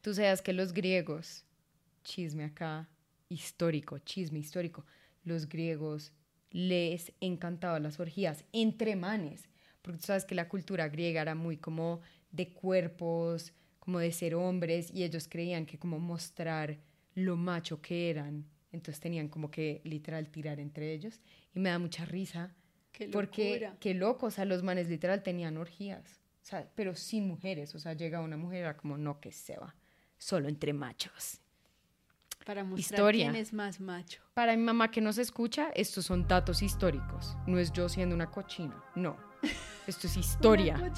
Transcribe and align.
Tú 0.00 0.14
sabes 0.14 0.42
que 0.42 0.52
los 0.52 0.72
griegos, 0.72 1.44
chisme 2.04 2.44
acá, 2.44 2.88
histórico, 3.28 3.98
chisme 3.98 4.38
histórico, 4.38 4.84
los 5.24 5.48
griegos 5.48 6.12
les 6.50 7.12
encantaban 7.20 7.82
las 7.82 8.00
orgías 8.00 8.44
entre 8.52 8.96
manes, 8.96 9.48
porque 9.82 9.98
tú 9.98 10.06
sabes 10.06 10.24
que 10.24 10.34
la 10.34 10.48
cultura 10.48 10.88
griega 10.88 11.22
era 11.22 11.34
muy 11.34 11.56
como 11.56 12.00
de 12.30 12.52
cuerpos, 12.52 13.52
como 13.78 13.98
de 13.98 14.12
ser 14.12 14.34
hombres, 14.34 14.90
y 14.92 15.02
ellos 15.02 15.28
creían 15.28 15.66
que 15.66 15.78
como 15.78 15.98
mostrar 15.98 16.78
lo 17.14 17.36
macho 17.36 17.80
que 17.82 18.10
eran, 18.10 18.46
entonces 18.70 19.00
tenían 19.00 19.28
como 19.28 19.50
que 19.50 19.80
literal 19.84 20.30
tirar 20.30 20.60
entre 20.60 20.92
ellos, 20.92 21.20
y 21.54 21.58
me 21.58 21.70
da 21.70 21.78
mucha 21.78 22.04
risa, 22.04 22.54
porque 23.12 23.70
qué 23.80 23.94
loco, 23.94 24.26
o 24.26 24.30
sea, 24.30 24.44
los 24.44 24.62
manes 24.62 24.88
literal 24.88 25.22
tenían 25.22 25.56
orgías, 25.56 26.20
o 26.42 26.44
sea, 26.44 26.70
pero 26.74 26.94
sin 26.94 27.26
mujeres, 27.26 27.74
o 27.74 27.78
sea, 27.78 27.94
llega 27.94 28.20
una 28.20 28.36
mujer, 28.36 28.60
era 28.60 28.76
como, 28.76 28.96
no, 28.96 29.20
que 29.20 29.32
se 29.32 29.56
va, 29.58 29.74
solo 30.18 30.48
entre 30.48 30.72
machos. 30.72 31.40
Para 32.44 32.64
mostrar 32.64 33.12
quién 33.12 33.36
es 33.36 33.52
más 33.52 33.78
macho. 33.78 34.22
Para 34.34 34.56
mi 34.56 34.62
mamá 34.62 34.90
que 34.90 35.00
nos 35.00 35.18
escucha, 35.18 35.70
estos 35.74 36.06
son 36.06 36.26
datos 36.26 36.62
históricos. 36.62 37.36
No 37.46 37.58
es 37.58 37.72
yo 37.72 37.88
siendo 37.88 38.14
una 38.14 38.30
cochina, 38.30 38.82
no. 38.94 39.16
Esto 39.86 40.06
es 40.06 40.16
historia. 40.16 40.92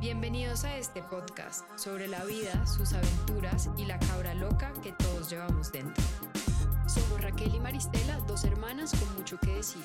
Bienvenidos 0.00 0.64
a 0.64 0.76
este 0.76 1.02
podcast 1.02 1.64
sobre 1.78 2.08
la 2.08 2.24
vida, 2.24 2.66
sus 2.66 2.92
aventuras 2.92 3.70
y 3.78 3.84
la 3.84 3.98
cabra 3.98 4.34
loca 4.34 4.72
que 4.82 4.92
todos 4.92 5.30
llevamos 5.30 5.70
dentro. 5.70 6.04
Somos 6.88 7.20
Raquel 7.20 7.54
y 7.54 7.60
Maristela, 7.60 8.18
dos 8.26 8.44
hermanas 8.44 8.92
con 8.98 9.16
mucho 9.16 9.38
que 9.38 9.52
decir. 9.52 9.82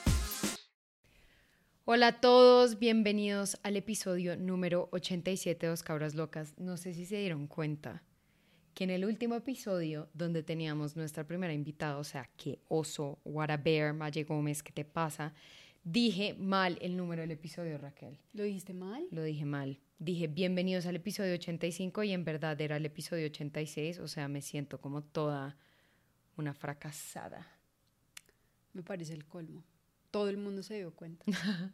Hola 1.85 2.07
a 2.07 2.21
todos, 2.21 2.79
bienvenidos 2.79 3.59
al 3.63 3.75
episodio 3.75 4.37
número 4.37 4.87
87 4.91 5.65
de 5.65 5.69
Dos 5.69 5.83
Cabras 5.83 6.15
Locas. 6.15 6.53
No 6.57 6.77
sé 6.77 6.93
si 6.93 7.05
se 7.05 7.17
dieron 7.17 7.47
cuenta, 7.47 8.03
que 8.73 8.83
en 8.83 8.89
el 8.89 9.05
último 9.05 9.35
episodio, 9.35 10.09
donde 10.13 10.43
teníamos 10.43 10.95
nuestra 10.95 11.25
primera 11.25 11.53
invitada, 11.53 11.97
o 11.97 12.03
sea, 12.03 12.29
que 12.37 12.59
oso, 12.67 13.19
what 13.25 13.49
a 13.49 13.57
bear, 13.57 13.93
Maye 13.93 14.23
Gómez, 14.23 14.63
¿qué 14.63 14.71
te 14.71 14.85
pasa? 14.85 15.33
Dije 15.83 16.35
mal 16.35 16.77
el 16.81 16.95
número 16.95 17.21
del 17.21 17.31
episodio, 17.31 17.77
Raquel. 17.77 18.19
¿Lo 18.33 18.43
dijiste 18.43 18.73
mal? 18.73 19.07
Lo 19.11 19.23
dije 19.23 19.45
mal. 19.45 19.79
Dije 19.97 20.27
bienvenidos 20.27 20.85
al 20.85 20.95
episodio 20.95 21.33
85 21.33 22.03
y 22.03 22.11
en 22.11 22.23
verdad 22.23 22.59
era 22.61 22.77
el 22.77 22.85
episodio 22.85 23.25
86, 23.27 23.99
o 23.99 24.07
sea, 24.07 24.27
me 24.27 24.41
siento 24.41 24.79
como 24.79 25.03
toda 25.03 25.57
una 26.37 26.53
fracasada. 26.53 27.47
Me 28.73 28.83
parece 28.83 29.13
el 29.13 29.25
colmo. 29.25 29.63
Todo 30.11 30.29
el 30.29 30.37
mundo 30.37 30.63
se 30.63 30.75
dio 30.75 30.91
cuenta. 30.93 31.25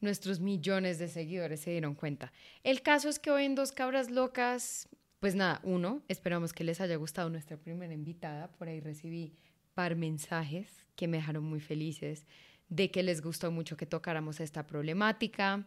Nuestros 0.00 0.40
millones 0.40 0.98
de 0.98 1.08
seguidores 1.08 1.60
se 1.60 1.70
dieron 1.70 1.94
cuenta. 1.94 2.32
El 2.62 2.82
caso 2.82 3.08
es 3.08 3.18
que 3.18 3.30
hoy 3.30 3.44
en 3.44 3.54
Dos 3.54 3.72
Cabras 3.72 4.10
Locas 4.10 4.88
pues 5.24 5.34
nada, 5.34 5.58
uno, 5.62 6.02
esperamos 6.06 6.52
que 6.52 6.64
les 6.64 6.82
haya 6.82 6.96
gustado 6.96 7.30
nuestra 7.30 7.56
primera 7.56 7.94
invitada. 7.94 8.48
Por 8.48 8.68
ahí 8.68 8.80
recibí 8.80 9.32
par 9.72 9.96
mensajes 9.96 10.68
que 10.96 11.08
me 11.08 11.16
dejaron 11.16 11.44
muy 11.44 11.60
felices 11.60 12.26
de 12.68 12.90
que 12.90 13.02
les 13.02 13.22
gustó 13.22 13.50
mucho 13.50 13.78
que 13.78 13.86
tocáramos 13.86 14.38
esta 14.40 14.66
problemática, 14.66 15.66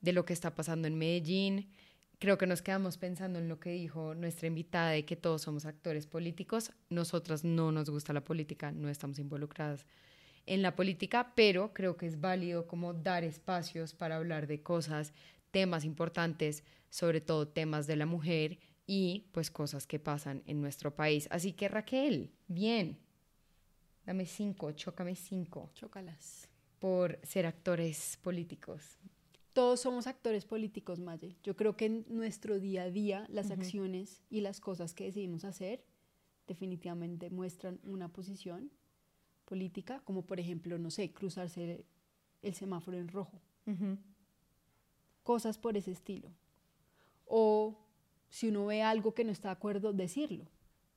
de 0.00 0.12
lo 0.12 0.24
que 0.24 0.32
está 0.32 0.56
pasando 0.56 0.88
en 0.88 0.98
Medellín. 0.98 1.68
Creo 2.18 2.36
que 2.36 2.48
nos 2.48 2.62
quedamos 2.62 2.98
pensando 2.98 3.38
en 3.38 3.48
lo 3.48 3.60
que 3.60 3.70
dijo 3.70 4.16
nuestra 4.16 4.48
invitada 4.48 4.90
de 4.90 5.04
que 5.04 5.14
todos 5.14 5.42
somos 5.42 5.66
actores 5.66 6.08
políticos. 6.08 6.72
Nosotras 6.90 7.44
no 7.44 7.70
nos 7.70 7.88
gusta 7.88 8.12
la 8.12 8.24
política, 8.24 8.72
no 8.72 8.88
estamos 8.88 9.20
involucradas 9.20 9.86
en 10.46 10.62
la 10.62 10.74
política, 10.74 11.32
pero 11.36 11.72
creo 11.72 11.96
que 11.96 12.08
es 12.08 12.20
válido 12.20 12.66
como 12.66 12.92
dar 12.92 13.22
espacios 13.22 13.94
para 13.94 14.16
hablar 14.16 14.48
de 14.48 14.64
cosas, 14.64 15.12
temas 15.52 15.84
importantes, 15.84 16.64
sobre 16.90 17.20
todo 17.20 17.46
temas 17.46 17.86
de 17.86 17.94
la 17.94 18.06
mujer 18.06 18.58
y 18.86 19.26
pues 19.32 19.50
cosas 19.50 19.86
que 19.86 19.98
pasan 19.98 20.42
en 20.46 20.60
nuestro 20.60 20.94
país. 20.94 21.28
Así 21.30 21.52
que 21.52 21.68
Raquel, 21.68 22.32
bien, 22.46 22.98
dame 24.04 24.26
cinco, 24.26 24.72
chócame 24.72 25.16
cinco. 25.16 25.70
Chócalas. 25.74 26.48
Por 26.78 27.18
ser 27.24 27.46
actores 27.46 28.18
políticos. 28.22 28.98
Todos 29.52 29.80
somos 29.80 30.06
actores 30.06 30.44
políticos, 30.44 31.00
Maye. 31.00 31.36
Yo 31.42 31.56
creo 31.56 31.76
que 31.76 31.86
en 31.86 32.04
nuestro 32.08 32.60
día 32.60 32.82
a 32.82 32.90
día 32.90 33.26
las 33.30 33.50
acciones 33.50 34.22
y 34.28 34.42
las 34.42 34.60
cosas 34.60 34.92
que 34.92 35.04
decidimos 35.04 35.44
hacer 35.44 35.82
definitivamente 36.46 37.30
muestran 37.30 37.80
una 37.82 38.12
posición 38.12 38.70
política, 39.46 40.00
como 40.04 40.26
por 40.26 40.38
ejemplo, 40.40 40.78
no 40.78 40.90
sé, 40.90 41.12
cruzarse 41.12 41.86
el 42.42 42.54
semáforo 42.54 42.98
en 42.98 43.08
rojo. 43.08 43.40
Cosas 45.22 45.56
por 45.56 45.76
ese 45.76 45.90
estilo. 45.90 46.30
O 47.24 47.85
si 48.36 48.48
uno 48.48 48.66
ve 48.66 48.82
algo 48.82 49.14
que 49.14 49.24
no 49.24 49.32
está 49.32 49.48
de 49.48 49.52
acuerdo, 49.52 49.94
decirlo. 49.94 50.44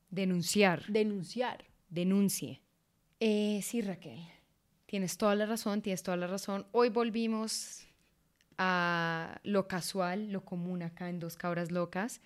Denunciar. 0.09 0.83
Denunciar. 0.89 1.63
Denuncie. 1.89 2.61
Eh, 3.21 3.61
sí, 3.63 3.81
Raquel, 3.81 4.19
tienes 4.85 5.17
toda 5.17 5.35
la 5.35 5.45
razón, 5.45 5.81
tienes 5.81 6.03
toda 6.03 6.17
la 6.17 6.27
razón. 6.27 6.67
Hoy 6.73 6.89
volvimos 6.89 7.87
a 8.57 9.39
lo 9.43 9.69
casual, 9.69 10.33
lo 10.33 10.43
común 10.43 10.83
acá 10.83 11.07
en 11.07 11.21
Dos 11.21 11.37
Cabras 11.37 11.71
Locas. 11.71 12.19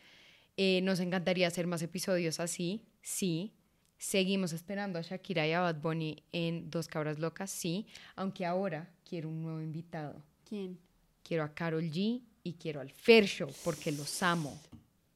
Eh, 0.58 0.82
nos 0.82 1.00
encantaría 1.00 1.46
hacer 1.46 1.68
más 1.68 1.84
episodios 1.84 2.40
así, 2.40 2.82
sí. 3.04 3.54
Seguimos 4.00 4.52
esperando 4.52 4.98
a 4.98 5.04
Shakira 5.04 5.48
y 5.48 5.52
a 5.52 5.62
Bad 5.62 5.80
Bunny 5.80 6.24
en 6.32 6.72
Dos 6.72 6.88
Cabras 6.88 7.20
Locas, 7.20 7.52
sí. 7.52 7.86
Aunque 8.16 8.48
ahora 8.48 8.90
quiero 9.08 9.30
un 9.30 9.44
nuevo 9.44 9.62
invitado. 9.62 10.24
¿Quién? 10.44 10.80
Quiero 11.22 11.44
a 11.44 11.54
Carol 11.54 11.84
G 11.84 12.24
y 12.44 12.54
quiero 12.54 12.82
al 12.82 12.90
Fer 12.90 13.28
Show 13.28 13.52
porque 13.64 13.92
los 13.92 14.24
amo. 14.24 14.60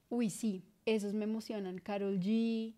Uy, 0.09 0.29
sí, 0.29 0.63
esos 0.85 1.13
me 1.13 1.25
emocionan. 1.25 1.79
Carol 1.79 2.19
G, 2.19 2.75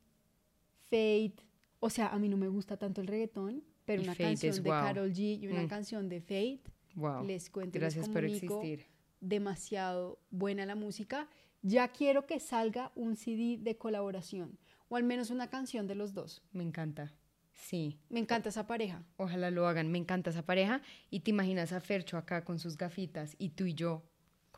Fate. 0.90 1.46
O 1.80 1.90
sea, 1.90 2.08
a 2.08 2.20
mí 2.20 2.28
no 2.28 2.38
me 2.38 2.48
gusta 2.48 2.78
tanto 2.78 3.02
el 3.02 3.08
reggaetón, 3.08 3.64
pero 3.86 4.02
una 4.04 4.16
canción 4.16 4.64
de 4.64 4.70
Carol 4.70 5.12
G 5.12 5.40
y 5.40 5.48
una 5.48 5.64
mm. 5.64 5.68
canción 5.68 6.10
de 6.10 6.22
Fate. 6.22 6.62
Wow. 6.96 7.24
Les 7.26 7.50
cuento. 7.50 7.80
Gracias 7.80 8.10
por 8.10 8.26
existir. 8.26 8.88
Demasiado 9.22 10.20
buena 10.30 10.66
la 10.66 10.76
música. 10.76 11.30
Ya 11.62 11.88
quiero 11.90 12.26
que 12.26 12.40
salga 12.40 12.92
un 12.96 13.16
CD 13.16 13.58
de 13.60 13.78
colaboración 13.78 14.58
o 14.88 14.96
al 14.96 15.04
menos 15.04 15.30
una 15.30 15.50
canción 15.50 15.88
de 15.88 15.96
los 15.96 16.14
dos. 16.14 16.42
Me 16.52 16.64
encanta. 16.64 17.14
Sí. 17.54 18.00
Me 18.10 18.20
encanta 18.20 18.50
esa 18.50 18.66
pareja. 18.66 19.04
Ojalá 19.18 19.52
lo 19.52 19.68
hagan. 19.68 19.92
Me 19.92 19.98
encanta 19.98 20.30
esa 20.30 20.46
pareja. 20.46 20.82
Y 21.10 21.22
te 21.22 21.32
imaginas 21.32 21.74
a 21.74 21.82
Fercho 21.82 22.18
acá 22.18 22.44
con 22.44 22.60
sus 22.60 22.78
gafitas 22.78 23.36
y 23.38 23.50
tú 23.50 23.66
y 23.66 23.74
yo 23.74 24.09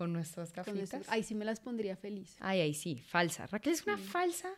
con 0.02 0.14
nuestras 0.14 0.52
gafitas. 0.52 1.08
ahí 1.10 1.22
sí 1.22 1.36
me 1.36 1.46
las 1.46 1.60
pondría 1.60 1.96
feliz. 1.96 2.36
Ay, 2.40 2.60
ahí 2.60 2.74
sí, 2.74 3.04
falsa. 3.08 3.46
Raquel 3.46 3.74
es 3.74 3.86
una 3.86 4.00
falsa 4.00 4.50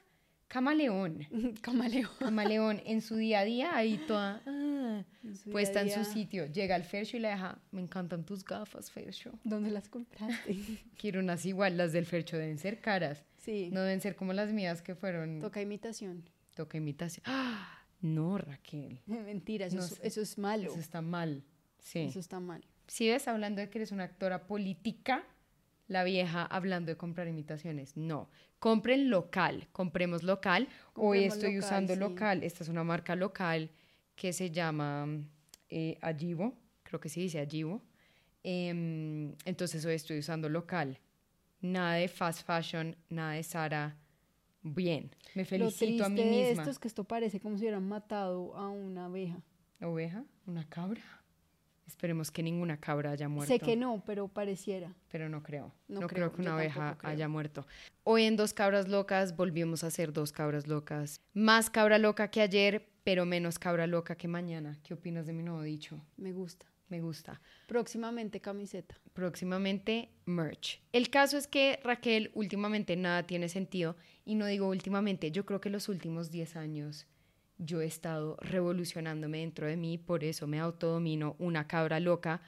camaleón. 0.48 1.28
camaleón. 1.62 2.12
Camaleón. 2.18 2.82
En 2.86 3.02
su 3.02 3.18
día 3.18 3.42
a 3.42 3.44
día, 3.44 3.76
ahí 3.76 3.98
toda 4.08 4.42
ah, 4.46 5.04
puesta 5.52 5.82
en 5.82 5.92
su 5.92 6.06
sitio. 6.06 6.46
Llega 6.46 6.76
al 6.76 6.86
Fair 6.86 7.06
y 7.14 7.20
le 7.20 7.28
deja, 7.28 7.60
me 7.72 7.82
encantan 7.82 8.24
tus 8.24 8.46
gafas, 8.46 8.90
Fair 8.90 9.14
¿Dónde 9.44 9.70
las 9.70 9.90
compraste? 9.90 10.56
Quiero 10.98 11.20
unas 11.20 11.46
igual, 11.46 11.76
las 11.76 11.92
del 11.92 12.06
Fair 12.06 12.24
deben 12.24 12.58
ser 12.58 12.80
caras. 12.80 13.26
Sí. 13.40 13.68
No 13.74 13.82
deben 13.82 14.00
ser 14.00 14.16
como 14.16 14.32
las 14.32 14.54
mías 14.54 14.82
que 14.82 14.96
fueron... 14.96 15.42
Toca 15.42 15.60
imitación. 15.60 16.24
Toca 16.56 16.78
imitación. 16.78 17.26
¡Ah! 17.28 17.86
No, 18.00 18.38
Raquel. 18.38 19.02
Mentira, 19.08 19.66
eso, 19.66 19.80
es, 19.80 20.00
eso 20.04 20.22
es 20.22 20.38
malo. 20.38 20.72
Eso 20.72 20.80
está 20.80 21.02
mal. 21.02 21.44
Sí. 21.80 22.00
Eso 22.00 22.22
está 22.22 22.40
mal. 22.40 22.64
Si 22.88 23.10
ves 23.10 23.28
hablando 23.28 23.62
de 23.62 23.70
que 23.70 23.80
eres 23.80 23.92
una 23.92 24.04
actora 24.04 24.46
política, 24.46 25.24
la 25.88 26.04
vieja 26.04 26.46
hablando 26.46 26.92
de 26.92 26.98
comprar 26.98 27.28
imitaciones. 27.28 27.98
No, 27.98 28.30
compren 28.60 29.10
local, 29.10 29.68
compremos 29.72 30.24
local. 30.24 30.68
Hoy 30.96 31.26
estoy 31.26 31.60
usando 31.60 31.96
local, 31.96 32.44
esta 32.44 32.64
es 32.64 32.70
una 32.70 32.84
marca 32.84 33.16
local 33.16 33.70
que 34.16 34.34
se 34.34 34.52
llama 34.52 35.08
eh, 35.70 35.98
creo 36.84 37.00
que 37.00 37.10
se 37.10 37.20
dice 37.20 37.40
Ajivo. 37.40 37.82
Em, 38.44 39.34
entonces 39.46 39.84
hoy 39.86 39.96
estoy 39.96 40.20
usando 40.20 40.50
local. 40.50 41.00
Nada 41.62 41.96
de 41.96 42.08
fast 42.08 42.46
fashion, 42.46 42.96
nada 43.10 43.34
de 43.34 43.44
Sara. 43.44 43.98
Bien, 44.62 45.10
me 45.34 45.46
felicito 45.46 46.06
a 46.06 46.10
mí 46.10 46.24
misma. 46.24 46.46
De 46.46 46.52
esto 46.52 46.70
es 46.70 46.80
que 46.80 46.88
esto 46.88 47.04
parece 47.04 47.40
como 47.40 47.58
si 47.58 47.64
hubieran 47.64 47.88
matado 47.88 48.56
a 48.56 48.70
una 48.70 49.06
abeja. 49.06 49.42
¿Oveja? 49.82 50.24
¿Una 50.46 50.68
cabra? 50.68 51.02
Esperemos 51.86 52.32
que 52.32 52.44
ninguna 52.44 52.80
cabra 52.80 53.12
haya 53.12 53.28
muerto. 53.28 53.54
Sé 53.54 53.60
que 53.60 53.76
no, 53.76 54.04
pero 54.06 54.28
pareciera. 54.28 54.94
Pero 55.10 55.30
no 55.30 55.44
creo. 55.44 55.74
No, 55.88 56.08
creo, 56.08 56.32
que 56.32 56.42
una 56.42 56.56
oveja 56.56 56.98
haya 57.02 57.28
muerto. 57.28 57.68
Hoy 58.04 58.24
en 58.24 58.36
Dos 58.36 58.54
Cabras 58.54 58.88
Locas 58.88 59.36
volvimos 59.36 59.84
a 59.84 59.92
ser 59.92 60.14
dos 60.14 60.32
cabras 60.32 60.68
locas. 60.68 61.22
Más 61.34 61.70
cabra 61.70 61.98
loca 61.98 62.30
que 62.30 62.42
ayer, 62.42 62.90
pero 63.04 63.26
menos 63.26 63.60
cabra 63.60 63.88
loca 63.88 64.16
que 64.16 64.28
mañana. 64.28 64.80
¿Qué 64.84 64.94
opinas 64.94 65.26
de 65.26 65.34
mi 65.34 65.44
nuevo 65.44 65.62
dicho? 65.62 66.02
Me 66.18 66.32
gusta. 66.32 66.66
Me 66.90 67.02
gusta. 67.02 67.42
Próximamente 67.68 68.40
camiseta. 68.40 68.96
Próximamente 69.14 70.10
merch. 70.26 70.82
El 70.92 71.10
caso 71.10 71.38
es 71.38 71.48
que 71.48 71.80
Raquel, 71.84 72.30
últimamente 72.34 72.96
nada 72.96 73.24
tiene 73.24 73.50
sentido. 73.50 73.96
Y 74.26 74.36
no 74.36 74.46
digo 74.46 74.68
últimamente, 74.68 75.32
yo 75.32 75.46
creo 75.46 75.60
que 75.60 75.70
los 75.70 75.90
últimos 75.90 76.30
10 76.30 76.56
años 76.56 77.08
yo 77.58 77.82
he 77.82 77.86
estado 77.86 78.38
revolucionándome 78.42 79.40
dentro 79.40 79.68
de 79.68 79.78
mí, 79.78 79.98
por 79.98 80.24
eso 80.24 80.48
me 80.48 80.60
autodomino 80.60 81.36
una 81.40 81.68
cabra 81.68 82.00
loca, 82.00 82.42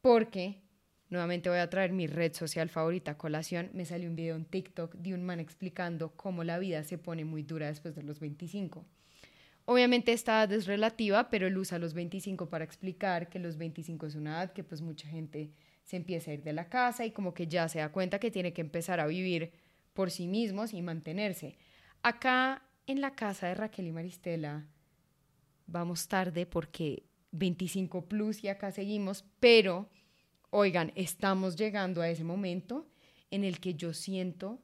porque 0.00 0.62
nuevamente 1.08 1.48
voy 1.48 1.58
a 1.58 1.70
traer 1.70 1.92
mi 1.92 2.06
red 2.06 2.32
social 2.34 2.68
favorita 2.68 3.16
colación, 3.16 3.70
me 3.72 3.84
salió 3.84 4.08
un 4.08 4.16
video 4.16 4.36
en 4.36 4.44
TikTok 4.44 4.94
de 4.96 5.14
un 5.14 5.22
man 5.24 5.40
explicando 5.40 6.10
cómo 6.16 6.44
la 6.44 6.58
vida 6.58 6.84
se 6.84 6.98
pone 6.98 7.24
muy 7.24 7.42
dura 7.42 7.68
después 7.68 7.94
de 7.94 8.02
los 8.02 8.20
25. 8.20 8.84
Obviamente 9.66 10.12
esta 10.12 10.42
edad 10.42 10.52
es 10.52 10.66
relativa, 10.66 11.30
pero 11.30 11.46
él 11.46 11.56
usa 11.56 11.78
los 11.78 11.94
25 11.94 12.50
para 12.50 12.64
explicar 12.64 13.30
que 13.30 13.38
los 13.38 13.56
25 13.56 14.06
es 14.06 14.14
una 14.14 14.32
edad 14.32 14.52
que 14.52 14.62
pues 14.62 14.82
mucha 14.82 15.08
gente 15.08 15.52
se 15.84 15.96
empieza 15.96 16.30
a 16.30 16.34
ir 16.34 16.42
de 16.42 16.52
la 16.52 16.68
casa 16.68 17.06
y 17.06 17.12
como 17.12 17.32
que 17.32 17.46
ya 17.46 17.68
se 17.68 17.78
da 17.78 17.90
cuenta 17.90 18.18
que 18.18 18.30
tiene 18.30 18.52
que 18.52 18.60
empezar 18.60 19.00
a 19.00 19.06
vivir 19.06 19.52
por 19.94 20.10
sí 20.10 20.26
mismos 20.26 20.74
y 20.74 20.82
mantenerse. 20.82 21.56
Acá 22.02 22.62
en 22.86 23.00
la 23.00 23.14
casa 23.14 23.48
de 23.48 23.54
Raquel 23.54 23.86
y 23.86 23.92
Maristela 23.92 24.66
vamos 25.66 26.08
tarde 26.08 26.46
porque 26.46 27.04
25 27.32 28.06
plus 28.06 28.44
y 28.44 28.48
acá 28.48 28.70
seguimos, 28.70 29.24
pero 29.40 29.88
oigan, 30.50 30.92
estamos 30.94 31.56
llegando 31.56 32.00
a 32.00 32.08
ese 32.08 32.24
momento 32.24 32.86
en 33.30 33.44
el 33.44 33.58
que 33.58 33.74
yo 33.74 33.92
siento 33.92 34.60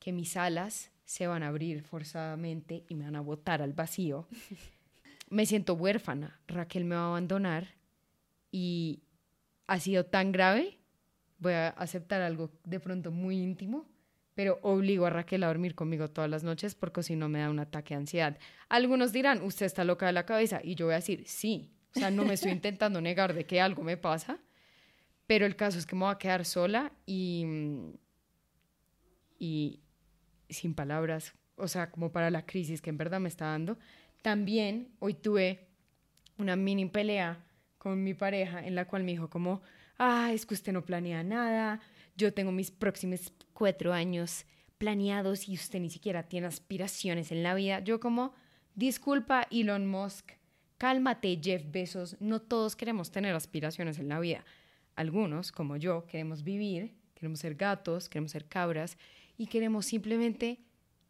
que 0.00 0.12
mis 0.12 0.36
alas 0.36 0.90
se 1.04 1.26
van 1.26 1.42
a 1.42 1.48
abrir 1.48 1.82
forzadamente 1.82 2.84
y 2.88 2.94
me 2.94 3.04
van 3.04 3.16
a 3.16 3.20
botar 3.20 3.62
al 3.62 3.72
vacío. 3.72 4.26
me 5.30 5.46
siento 5.46 5.74
huérfana, 5.74 6.40
Raquel 6.48 6.84
me 6.84 6.96
va 6.96 7.02
a 7.02 7.08
abandonar 7.08 7.76
y 8.50 9.02
ha 9.66 9.78
sido 9.78 10.06
tan 10.06 10.32
grave, 10.32 10.78
voy 11.38 11.52
a 11.52 11.68
aceptar 11.68 12.22
algo 12.22 12.50
de 12.64 12.80
pronto 12.80 13.12
muy 13.12 13.38
íntimo, 13.40 13.86
pero 14.38 14.60
obligo 14.62 15.04
a 15.04 15.10
Raquel 15.10 15.42
a 15.42 15.48
dormir 15.48 15.74
conmigo 15.74 16.10
todas 16.10 16.30
las 16.30 16.44
noches 16.44 16.76
porque 16.76 17.02
si 17.02 17.16
no 17.16 17.28
me 17.28 17.40
da 17.40 17.50
un 17.50 17.58
ataque 17.58 17.94
de 17.94 18.02
ansiedad. 18.02 18.38
Algunos 18.68 19.12
dirán, 19.12 19.42
usted 19.42 19.66
está 19.66 19.82
loca 19.82 20.06
de 20.06 20.12
la 20.12 20.26
cabeza 20.26 20.60
y 20.62 20.76
yo 20.76 20.86
voy 20.86 20.92
a 20.92 20.98
decir, 20.98 21.24
sí, 21.26 21.72
o 21.96 21.98
sea, 21.98 22.12
no 22.12 22.24
me 22.24 22.34
estoy 22.34 22.52
intentando 22.52 23.00
negar 23.00 23.34
de 23.34 23.46
que 23.46 23.60
algo 23.60 23.82
me 23.82 23.96
pasa, 23.96 24.38
pero 25.26 25.44
el 25.44 25.56
caso 25.56 25.76
es 25.76 25.86
que 25.86 25.96
me 25.96 26.02
voy 26.02 26.14
a 26.14 26.18
quedar 26.18 26.44
sola 26.44 26.92
y, 27.04 27.44
y, 29.40 29.80
sin 30.48 30.72
palabras, 30.72 31.34
o 31.56 31.66
sea, 31.66 31.90
como 31.90 32.12
para 32.12 32.30
la 32.30 32.46
crisis 32.46 32.80
que 32.80 32.90
en 32.90 32.96
verdad 32.96 33.18
me 33.18 33.28
está 33.28 33.46
dando. 33.46 33.76
También 34.22 34.92
hoy 35.00 35.14
tuve 35.14 35.66
una 36.36 36.54
mini 36.54 36.86
pelea 36.86 37.44
con 37.76 38.04
mi 38.04 38.14
pareja 38.14 38.64
en 38.64 38.76
la 38.76 38.84
cual 38.84 39.02
me 39.02 39.10
dijo 39.10 39.28
como, 39.28 39.62
ah, 39.98 40.30
es 40.32 40.46
que 40.46 40.54
usted 40.54 40.72
no 40.72 40.84
planea 40.84 41.24
nada, 41.24 41.80
yo 42.16 42.32
tengo 42.32 42.52
mis 42.52 42.70
próximos 42.70 43.32
cuatro 43.58 43.92
años 43.92 44.46
planeados 44.78 45.48
y 45.48 45.54
usted 45.54 45.80
ni 45.80 45.90
siquiera 45.90 46.22
tiene 46.22 46.46
aspiraciones 46.46 47.32
en 47.32 47.42
la 47.42 47.54
vida. 47.54 47.80
Yo 47.80 47.98
como, 47.98 48.32
disculpa 48.76 49.48
Elon 49.50 49.84
Musk, 49.84 50.30
cálmate 50.78 51.40
Jeff 51.42 51.64
Bezos, 51.68 52.16
no 52.20 52.40
todos 52.40 52.76
queremos 52.76 53.10
tener 53.10 53.34
aspiraciones 53.34 53.98
en 53.98 54.08
la 54.08 54.20
vida. 54.20 54.44
Algunos, 54.94 55.50
como 55.50 55.76
yo, 55.76 56.06
queremos 56.06 56.44
vivir, 56.44 56.94
queremos 57.14 57.40
ser 57.40 57.56
gatos, 57.56 58.08
queremos 58.08 58.30
ser 58.30 58.44
cabras 58.44 58.96
y 59.36 59.48
queremos 59.48 59.86
simplemente 59.86 60.60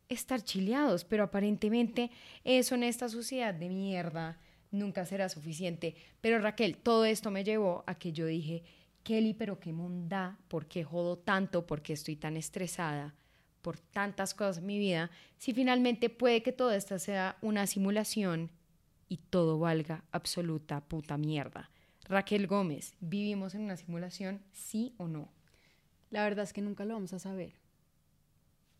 estar 0.08 0.42
chileados, 0.42 1.04
pero 1.04 1.24
aparentemente 1.24 2.10
eso 2.44 2.76
en 2.76 2.84
esta 2.84 3.10
sociedad 3.10 3.52
de 3.52 3.68
mierda 3.68 4.40
nunca 4.70 5.04
será 5.04 5.28
suficiente. 5.28 5.96
Pero 6.22 6.38
Raquel, 6.38 6.78
todo 6.78 7.04
esto 7.04 7.30
me 7.30 7.44
llevó 7.44 7.84
a 7.86 7.96
que 7.96 8.12
yo 8.12 8.24
dije, 8.24 8.64
Kelly, 9.08 9.32
pero 9.32 9.58
qué 9.58 9.72
monda, 9.72 10.38
¿por 10.48 10.66
qué 10.66 10.84
jodo 10.84 11.16
tanto? 11.16 11.66
¿Por 11.66 11.80
qué 11.80 11.94
estoy 11.94 12.16
tan 12.16 12.36
estresada? 12.36 13.14
por 13.62 13.78
tantas 13.78 14.34
cosas 14.34 14.58
en 14.58 14.66
mi 14.66 14.78
vida, 14.78 15.10
si 15.36 15.52
finalmente 15.52 16.10
puede 16.10 16.42
que 16.42 16.52
todo 16.52 16.70
esto 16.70 16.98
sea 16.98 17.36
una 17.42 17.66
simulación 17.66 18.50
y 19.08 19.16
todo 19.16 19.58
valga 19.58 20.04
absoluta 20.12 20.80
puta 20.80 21.18
mierda. 21.18 21.68
Raquel 22.04 22.46
Gómez, 22.46 22.94
¿vivimos 23.00 23.54
en 23.54 23.62
una 23.62 23.76
simulación, 23.76 24.40
sí 24.52 24.94
o 24.96 25.08
no? 25.08 25.28
La 26.10 26.22
verdad 26.22 26.44
es 26.44 26.52
que 26.52 26.62
nunca 26.62 26.84
lo 26.84 26.94
vamos 26.94 27.12
a 27.12 27.18
saber 27.18 27.52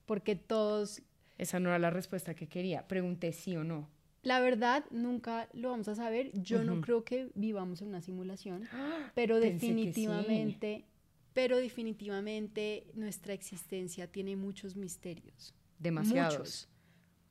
porque 0.09 0.35
todos... 0.35 1.03
Esa 1.37 1.61
no 1.61 1.69
era 1.69 1.79
la 1.79 1.91
respuesta 1.91 2.35
que 2.35 2.49
quería. 2.49 2.89
Pregunté 2.89 3.33
sí 3.33 3.57
o 3.57 3.63
no. 3.63 3.89
La 4.23 4.41
verdad, 4.41 4.85
nunca 4.91 5.49
lo 5.53 5.70
vamos 5.70 5.88
a 5.88 5.94
saber. 5.94 6.31
Yo 6.35 6.65
no 6.65 6.81
creo 6.81 7.05
que 7.05 7.31
vivamos 7.35 7.82
en 7.82 7.88
una 7.88 8.00
simulación, 8.00 8.69
pero 9.15 9.41
definitivamente, 9.41 10.87
pero 11.32 11.56
definitivamente 11.56 12.87
nuestra 12.94 13.32
existencia 13.32 14.11
tiene 14.11 14.37
muchos 14.37 14.76
misterios. 14.76 15.55
Demasiados. 15.79 16.38
Muchos. 16.38 16.69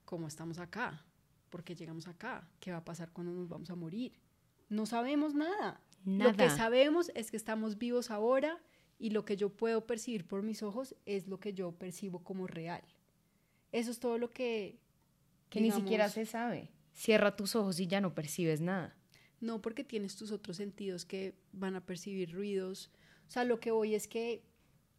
¿Cómo 0.06 0.28
estamos 0.28 0.60
acá? 0.60 1.06
¿Por 1.50 1.64
qué 1.64 1.76
llegamos 1.76 2.08
acá? 2.08 2.48
¿Qué 2.60 2.72
va 2.72 2.78
a 2.78 2.86
pasar 2.86 3.12
cuando 3.12 3.34
nos 3.34 3.50
vamos 3.50 3.70
a 3.70 3.76
morir? 3.76 4.14
No 4.70 4.86
sabemos 4.86 5.34
nada. 5.34 5.82
nada. 6.06 6.32
Lo 6.32 6.38
que 6.38 6.50
sabemos 6.50 7.12
es 7.16 7.32
que 7.32 7.38
estamos 7.38 7.78
vivos 7.78 8.12
ahora 8.12 8.62
y 9.00 9.12
lo 9.12 9.26
que 9.26 9.38
yo 9.38 9.50
puedo 9.50 9.86
percibir 9.86 10.26
por 10.26 10.44
mis 10.44 10.64
ojos 10.64 10.96
es 11.06 11.28
lo 11.28 11.40
que 11.40 11.54
yo 11.54 11.74
percibo 11.74 12.24
como 12.24 12.48
real. 12.48 12.84
Eso 13.72 13.92
es 13.92 14.00
todo 14.00 14.18
lo 14.18 14.30
que... 14.30 14.80
Que 15.50 15.62
ni 15.62 15.72
siquiera 15.72 16.10
se 16.10 16.26
sabe. 16.26 16.72
Cierra 16.98 17.36
tus 17.36 17.56
ojos 17.56 17.80
y 17.80 17.86
ya 17.86 18.02
no 18.02 18.16
percibes 18.16 18.60
nada. 18.60 18.98
No, 19.40 19.62
porque 19.62 19.84
tienes 19.84 20.16
tus 20.16 20.32
otros 20.32 20.58
sentidos 20.58 21.06
que 21.06 21.36
van 21.54 21.76
a 21.76 21.86
percibir 21.86 22.34
ruidos. 22.34 22.90
O 23.28 23.30
sea, 23.30 23.44
lo 23.44 23.60
que 23.60 23.70
voy 23.70 23.94
es 23.94 24.08
que 24.08 24.42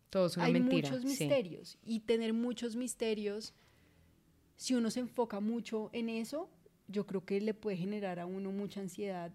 Todo 0.09 0.27
es 0.27 0.39
hay 0.39 0.61
muchos 0.61 1.05
misterios 1.05 1.77
y 1.85 1.99
tener 2.00 2.33
muchos 2.33 2.77
misterios, 2.77 3.53
si 4.55 4.75
uno 4.75 4.93
se 4.93 5.00
enfoca 5.00 5.41
mucho 5.41 5.91
en 5.93 6.09
eso, 6.09 6.49
yo 6.87 7.05
creo 7.05 7.25
que 7.25 7.41
le 7.41 7.53
puede 7.53 7.77
generar 7.77 8.21
a 8.21 8.27
uno 8.27 8.53
mucha 8.53 8.81
ansiedad 8.81 9.33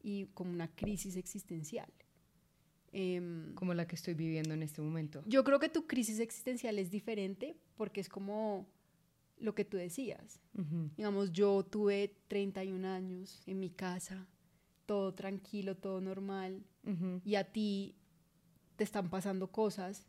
y 0.00 0.26
como 0.26 0.52
una 0.52 0.68
crisis 0.68 1.16
existencial. 1.16 1.92
Em, 2.92 3.52
como 3.54 3.74
la 3.74 3.88
que 3.88 3.96
estoy 3.96 4.14
viviendo 4.14 4.54
en 4.54 4.62
este 4.62 4.80
momento. 4.80 5.24
Yo 5.26 5.42
creo 5.42 5.58
que 5.58 5.68
tu 5.68 5.88
crisis 5.88 6.20
existencial 6.20 6.78
es 6.78 6.88
diferente 6.88 7.56
porque 7.76 8.00
es 8.00 8.08
como 8.08 8.68
lo 9.38 9.54
que 9.54 9.64
tú 9.64 9.76
decías. 9.76 10.40
Digamos, 10.96 11.32
yo 11.32 11.62
tuve 11.64 12.16
31 12.28 12.86
años 12.88 13.42
en 13.46 13.60
mi 13.60 13.70
casa, 13.70 14.26
todo 14.86 15.14
tranquilo, 15.14 15.76
todo 15.76 16.00
normal, 16.00 16.64
y 17.24 17.34
a 17.34 17.44
ti 17.44 17.96
te 18.76 18.84
están 18.84 19.10
pasando 19.10 19.50
cosas 19.50 20.06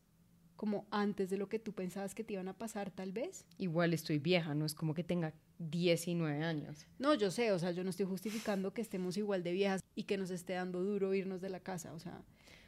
como 0.56 0.88
antes 0.90 1.30
de 1.30 1.38
lo 1.38 1.50
que 1.50 1.60
tú 1.60 1.74
pensabas 1.74 2.16
que 2.16 2.24
te 2.24 2.34
iban 2.34 2.48
a 2.48 2.58
pasar, 2.58 2.90
tal 2.90 3.12
vez. 3.12 3.46
Igual 3.58 3.94
estoy 3.94 4.18
vieja, 4.18 4.56
no 4.56 4.66
es 4.66 4.74
como 4.74 4.94
que 4.94 5.04
tenga 5.04 5.34
19 5.60 6.44
años. 6.44 6.88
No, 6.98 7.14
yo 7.14 7.30
sé, 7.30 7.52
o 7.52 7.60
sea, 7.60 7.72
yo 7.72 7.84
no 7.84 7.92
estoy 7.92 8.08
justificando 8.08 8.74
que 8.74 8.82
estemos 8.82 9.18
igual 9.18 9.44
de 9.44 9.52
viejas 9.52 9.82
y 9.96 10.04
que 10.04 10.18
nos 10.18 10.32
esté 10.32 10.54
dando 10.54 10.84
duro 10.84 11.14
irnos 11.14 11.42
de 11.42 11.50
la 11.50 11.60
casa, 11.60 11.94
o 11.94 12.00
sea, 12.00 12.24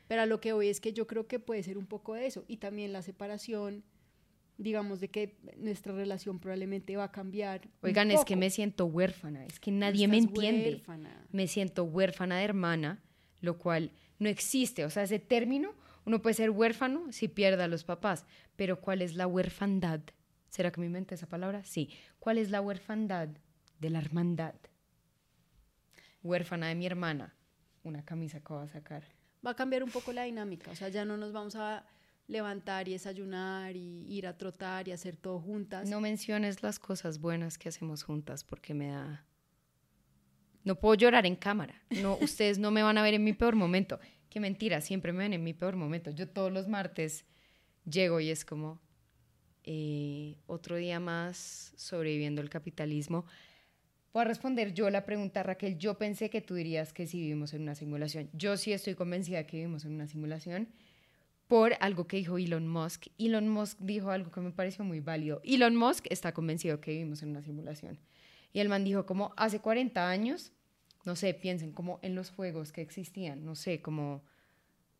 pero 0.08 0.24
a 0.24 0.26
lo 0.26 0.40
que 0.42 0.54
voy 0.54 0.70
es 0.70 0.82
que 0.82 0.92
yo 0.92 1.06
creo 1.06 1.28
que 1.28 1.40
puede 1.40 1.62
ser 1.62 1.78
un 1.78 1.86
poco 1.86 2.16
de 2.16 2.26
eso. 2.26 2.44
Y 2.48 2.58
también 2.58 2.92
la 2.92 3.04
separación, 3.04 3.84
digamos, 4.60 5.00
de 5.00 5.10
que 5.10 5.40
nuestra 5.58 5.94
relación 5.94 6.38
probablemente 6.38 6.96
va 6.98 7.06
a 7.06 7.12
cambiar. 7.12 7.62
Oigan, 7.82 8.12
es 8.12 8.26
que 8.26 8.36
me 8.36 8.50
siento 8.50 8.86
huérfana, 8.86 9.46
es 9.46 9.60
que 9.60 9.72
nadie 9.72 10.08
me 10.08 10.18
entiende. 10.18 10.84
Me 11.32 11.48
siento 11.48 11.86
huérfana 11.86 12.38
de 12.38 12.44
hermana, 12.44 13.02
lo 13.40 13.58
cual 13.58 13.92
no 14.20 14.28
existe. 14.28 14.84
O 14.84 14.90
sea, 14.90 15.04
ese 15.04 15.18
término, 15.18 15.74
uno 16.06 16.22
puede 16.22 16.34
ser 16.34 16.52
huérfano 16.52 17.12
si 17.12 17.30
pierde 17.30 17.64
a 17.64 17.68
los 17.70 17.86
papás, 17.86 18.26
pero 18.58 18.82
¿cuál 18.82 19.02
es 19.02 19.16
la 19.16 19.28
huérfandad? 19.28 20.02
¿Será 20.50 20.72
que 20.72 20.82
me 20.82 20.88
inventé 20.88 21.16
esa 21.16 21.28
palabra? 21.28 21.64
Sí. 21.64 21.90
¿Cuál 22.20 22.38
es 22.38 22.52
la 22.52 22.60
huérfandad 22.60 23.30
de 23.80 23.90
la 23.90 24.00
hermandad? 24.00 24.56
Huérfana 26.22 26.68
de 26.68 26.76
mi 26.76 26.86
hermana. 26.86 27.34
Una 27.84 28.04
camisa 28.04 28.42
que 28.42 28.52
voy 28.52 28.66
a 28.66 28.68
sacar 28.68 29.04
va 29.46 29.52
a 29.52 29.56
cambiar 29.56 29.84
un 29.84 29.90
poco 29.90 30.12
la 30.12 30.24
dinámica. 30.24 30.72
O 30.72 30.76
sea, 30.76 30.90
ya 30.90 31.06
no 31.06 31.18
nos 31.18 31.32
vamos 31.32 31.56
a 31.56 31.86
levantar 32.30 32.88
y 32.88 32.94
desayunar 32.94 33.76
y 33.76 34.06
ir 34.08 34.28
a 34.28 34.38
trotar 34.38 34.88
y 34.88 34.92
hacer 34.92 35.18
todo 35.18 35.40
juntas. 35.40 35.90
No 35.90 36.00
menciones 36.00 36.62
las 36.62 36.80
cosas 36.80 37.20
buenas 37.20 37.58
que 37.58 37.70
hacemos 37.70 38.04
juntas 38.04 38.44
porque 38.44 38.74
me 38.74 38.90
da... 38.90 39.26
No 40.64 40.76
puedo 40.76 40.94
llorar 40.94 41.26
en 41.26 41.36
cámara. 41.36 41.82
No, 41.90 42.18
ustedes 42.22 42.60
no 42.60 42.70
me 42.70 42.84
van 42.84 42.98
a 42.98 43.02
ver 43.02 43.16
en 43.16 43.24
mi 43.24 43.34
peor 43.34 43.56
momento. 43.56 44.00
Qué 44.30 44.40
mentira, 44.40 44.80
siempre 44.80 45.12
me 45.12 45.20
ven 45.20 45.34
en 45.34 45.44
mi 45.44 45.54
peor 45.54 45.76
momento. 45.76 46.12
Yo 46.12 46.30
todos 46.30 46.52
los 46.52 46.68
martes 46.68 47.26
llego 47.84 48.20
y 48.20 48.30
es 48.30 48.46
como 48.46 48.80
eh, 49.64 50.38
otro 50.46 50.76
día 50.76 51.00
más 51.00 51.74
sobreviviendo 51.78 52.42
el 52.42 52.50
capitalismo. 52.50 53.26
Voy 54.14 54.22
a 54.22 54.26
responder 54.26 54.74
yo 54.74 54.92
la 54.92 55.04
pregunta, 55.04 55.42
Raquel. 55.42 55.80
Yo 55.80 55.98
pensé 55.98 56.30
que 56.30 56.42
tú 56.42 56.54
dirías 56.54 56.94
que 56.94 57.08
sí 57.08 57.20
vivimos 57.20 57.56
en 57.56 57.64
una 57.64 57.74
simulación. 57.74 58.30
Yo 58.34 58.56
sí 58.56 58.72
estoy 58.72 58.94
convencida 58.94 59.48
que 59.48 59.58
vivimos 59.58 59.86
en 59.86 59.94
una 59.94 60.08
simulación 60.08 60.70
por 61.50 61.74
algo 61.80 62.06
que 62.06 62.18
dijo 62.18 62.38
Elon 62.38 62.68
Musk. 62.68 63.08
Elon 63.18 63.50
Musk 63.50 63.80
dijo 63.80 64.12
algo 64.12 64.30
que 64.30 64.40
me 64.40 64.52
pareció 64.52 64.86
muy 64.86 65.00
válido. 65.00 65.42
Elon 65.44 65.76
Musk 65.76 66.06
está 66.12 66.32
convencido 66.32 66.80
que 66.80 66.92
vivimos 66.92 67.24
en 67.24 67.32
una 67.32 67.42
simulación. 67.42 68.00
Y 68.54 68.60
el 68.60 68.70
man 68.70 68.84
dijo 68.84 69.08
como 69.08 69.34
hace 69.36 69.60
40 69.60 70.08
años, 70.08 70.54
no 71.06 71.16
sé, 71.16 71.34
piensen 71.34 71.72
como 71.72 71.98
en 72.04 72.14
los 72.14 72.30
juegos 72.30 72.72
que 72.72 72.82
existían, 72.82 73.44
no 73.46 73.56
sé, 73.56 73.82
como 73.82 74.24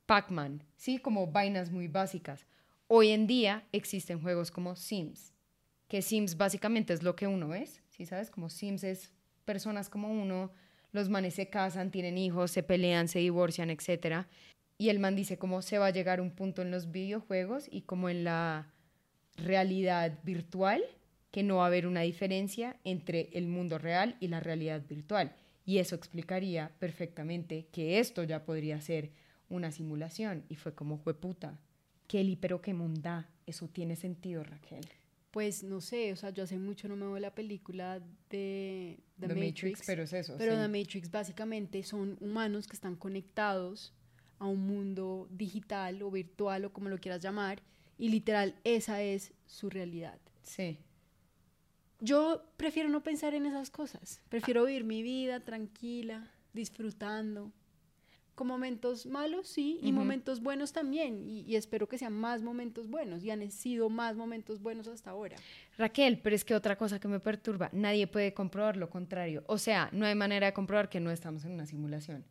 Pac-Man, 0.08 0.64
sí, 0.76 0.98
como 0.98 1.28
vainas 1.28 1.70
muy 1.72 1.88
básicas. 1.88 2.48
Hoy 2.88 3.10
en 3.10 3.28
día 3.28 3.68
existen 3.72 4.20
juegos 4.20 4.50
como 4.50 4.76
Sims, 4.76 5.36
que 5.88 6.02
Sims 6.02 6.36
básicamente 6.36 6.94
es 6.94 7.04
lo 7.04 7.16
que 7.16 7.28
uno 7.28 7.54
es, 7.54 7.84
¿sí 7.90 8.08
sabes? 8.08 8.32
Como 8.32 8.50
Sims 8.50 8.84
es 8.84 9.14
personas 9.46 9.88
como 9.88 10.12
uno, 10.12 10.52
los 10.94 11.10
manes 11.10 11.36
se 11.36 11.48
casan, 11.48 11.92
tienen 11.92 12.18
hijos, 12.18 12.50
se 12.50 12.64
pelean, 12.64 13.08
se 13.08 13.20
divorcian, 13.20 13.70
etc. 13.70 14.26
Y 14.82 14.88
el 14.88 14.98
man 15.00 15.18
dice 15.18 15.38
cómo 15.38 15.62
se 15.62 15.78
va 15.78 15.88
a 15.88 15.92
llegar 15.92 16.20
a 16.20 16.22
un 16.22 16.32
punto 16.32 16.62
en 16.62 16.72
los 16.72 16.90
videojuegos 16.90 17.68
y 17.70 17.82
como 17.82 18.08
en 18.08 18.24
la 18.24 18.72
realidad 19.36 20.20
virtual 20.24 20.82
que 21.32 21.44
no 21.44 21.58
va 21.58 21.66
a 21.66 21.68
haber 21.68 21.86
una 21.86 22.02
diferencia 22.02 22.78
entre 22.86 23.30
el 23.34 23.50
mundo 23.50 23.78
real 23.78 24.16
y 24.22 24.30
la 24.30 24.40
realidad 24.40 24.82
virtual. 24.88 25.36
Y 25.66 25.80
eso 25.80 25.96
explicaría 25.96 26.72
perfectamente 26.80 27.68
que 27.74 28.00
esto 28.00 28.24
ya 28.24 28.46
podría 28.46 28.80
ser 28.80 29.12
una 29.50 29.70
simulación. 29.74 30.46
Y 30.48 30.56
fue 30.56 30.74
como, 30.74 30.98
fue 30.98 31.14
puta. 31.14 31.60
Kelly, 32.08 32.38
pero 32.38 32.62
qué 32.62 32.74
munda. 32.74 33.30
Eso 33.46 33.68
tiene 33.68 33.98
sentido, 33.98 34.46
Raquel. 34.46 34.88
Pues 35.32 35.62
no 35.62 35.82
sé, 35.82 36.14
o 36.14 36.16
sea, 36.16 36.30
yo 36.30 36.44
hace 36.44 36.58
mucho 36.58 36.88
no 36.88 36.96
me 36.96 37.06
veo 37.06 37.20
la 37.20 37.36
película 37.36 38.00
de 38.30 38.98
The, 39.20 39.28
The 39.28 39.36
Matrix, 39.36 39.46
Matrix, 39.46 39.82
pero 39.86 40.04
es 40.04 40.14
eso, 40.14 40.36
Pero 40.38 40.54
sí. 40.56 40.62
The 40.62 40.68
Matrix 40.80 41.12
básicamente 41.12 41.84
son 41.84 42.18
humanos 42.22 42.66
que 42.66 42.76
están 42.76 42.96
conectados 42.96 43.94
a 44.40 44.48
un 44.48 44.66
mundo 44.66 45.28
digital 45.30 46.02
o 46.02 46.10
virtual 46.10 46.66
o 46.66 46.74
como 46.74 46.90
lo 46.90 46.98
quieras 46.98 47.22
llamar, 47.22 47.62
y 47.98 48.10
literal 48.10 48.56
esa 48.64 49.02
es 49.02 49.34
su 49.46 49.70
realidad. 49.70 50.18
Sí. 50.42 50.80
Yo 52.00 52.44
prefiero 52.56 52.90
no 52.90 53.04
pensar 53.04 53.34
en 53.34 53.46
esas 53.46 53.70
cosas. 53.70 54.22
Prefiero 54.30 54.66
vivir 54.66 54.86
mi 54.86 55.04
vida 55.04 55.42
tranquila, 55.42 56.32
disfrutando. 56.54 57.52
Con 58.36 58.48
momentos 58.48 59.06
malos, 59.06 59.50
sí, 59.50 59.80
y 59.84 59.92
momentos 59.92 60.42
buenos 60.42 60.72
también. 60.72 61.28
Y, 61.28 61.42
y 61.42 61.58
espero 61.58 61.90
que 61.90 61.98
sean 61.98 62.14
más 62.14 62.42
momentos 62.42 62.88
buenos. 62.88 63.22
Y 63.22 63.32
han 63.32 63.52
sido 63.52 63.90
más 63.90 64.16
momentos 64.16 64.62
buenos 64.62 64.88
hasta 64.88 65.10
ahora. 65.10 65.36
Raquel, 65.78 66.20
pero 66.20 66.38
es 66.38 66.46
que 66.46 66.56
otra 66.56 66.78
cosa 66.78 67.02
que 67.02 67.10
me 67.10 67.20
perturba, 67.20 67.70
nadie 67.74 68.08
puede 68.08 68.34
comprobar 68.34 68.78
lo 68.78 68.90
contrario. 68.90 69.44
O 69.48 69.58
sea, 69.58 69.90
no 69.92 70.06
hay 70.06 70.16
manera 70.16 70.48
de 70.48 70.54
comprobar 70.54 70.88
que 70.88 71.02
no 71.02 71.12
estamos 71.12 71.44
en 71.44 71.52
una 71.52 71.66
simulación. 71.66 72.24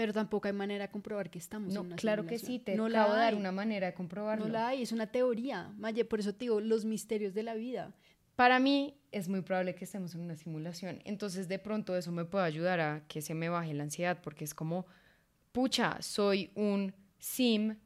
Pero 0.00 0.14
tampoco 0.14 0.48
hay 0.48 0.54
manera 0.54 0.86
de 0.86 0.90
comprobar 0.90 1.28
que 1.28 1.38
estamos 1.38 1.74
No, 1.74 1.80
en 1.80 1.88
una 1.88 1.96
claro 1.96 2.24
que 2.24 2.38
sí, 2.38 2.58
te 2.58 2.74
no 2.74 2.86
acabo 2.86 3.12
de 3.12 3.20
dar 3.20 3.34
una 3.34 3.52
manera 3.52 3.88
de 3.88 3.92
comprobarlo. 3.92 4.46
No 4.46 4.50
la 4.50 4.68
hay, 4.68 4.80
es 4.80 4.92
una 4.92 5.08
teoría. 5.08 5.74
Maye, 5.76 6.06
por 6.06 6.20
eso 6.20 6.32
te 6.32 6.46
digo, 6.46 6.58
los 6.58 6.86
misterios 6.86 7.34
de 7.34 7.42
la 7.42 7.52
vida. 7.52 7.92
Para 8.34 8.58
mí 8.60 8.94
es 9.12 9.28
muy 9.28 9.42
probable 9.42 9.74
que 9.74 9.84
estemos 9.84 10.14
en 10.14 10.22
una 10.22 10.36
simulación. 10.36 11.02
Entonces, 11.04 11.48
de 11.48 11.58
pronto 11.58 11.94
eso 11.98 12.12
me 12.12 12.24
puede 12.24 12.46
ayudar 12.46 12.80
a 12.80 13.04
que 13.08 13.20
se 13.20 13.34
me 13.34 13.50
baje 13.50 13.74
la 13.74 13.82
ansiedad, 13.82 14.22
porque 14.22 14.44
es 14.44 14.54
como, 14.54 14.86
pucha, 15.52 16.00
soy 16.00 16.50
un 16.54 16.94
sim 17.18 17.76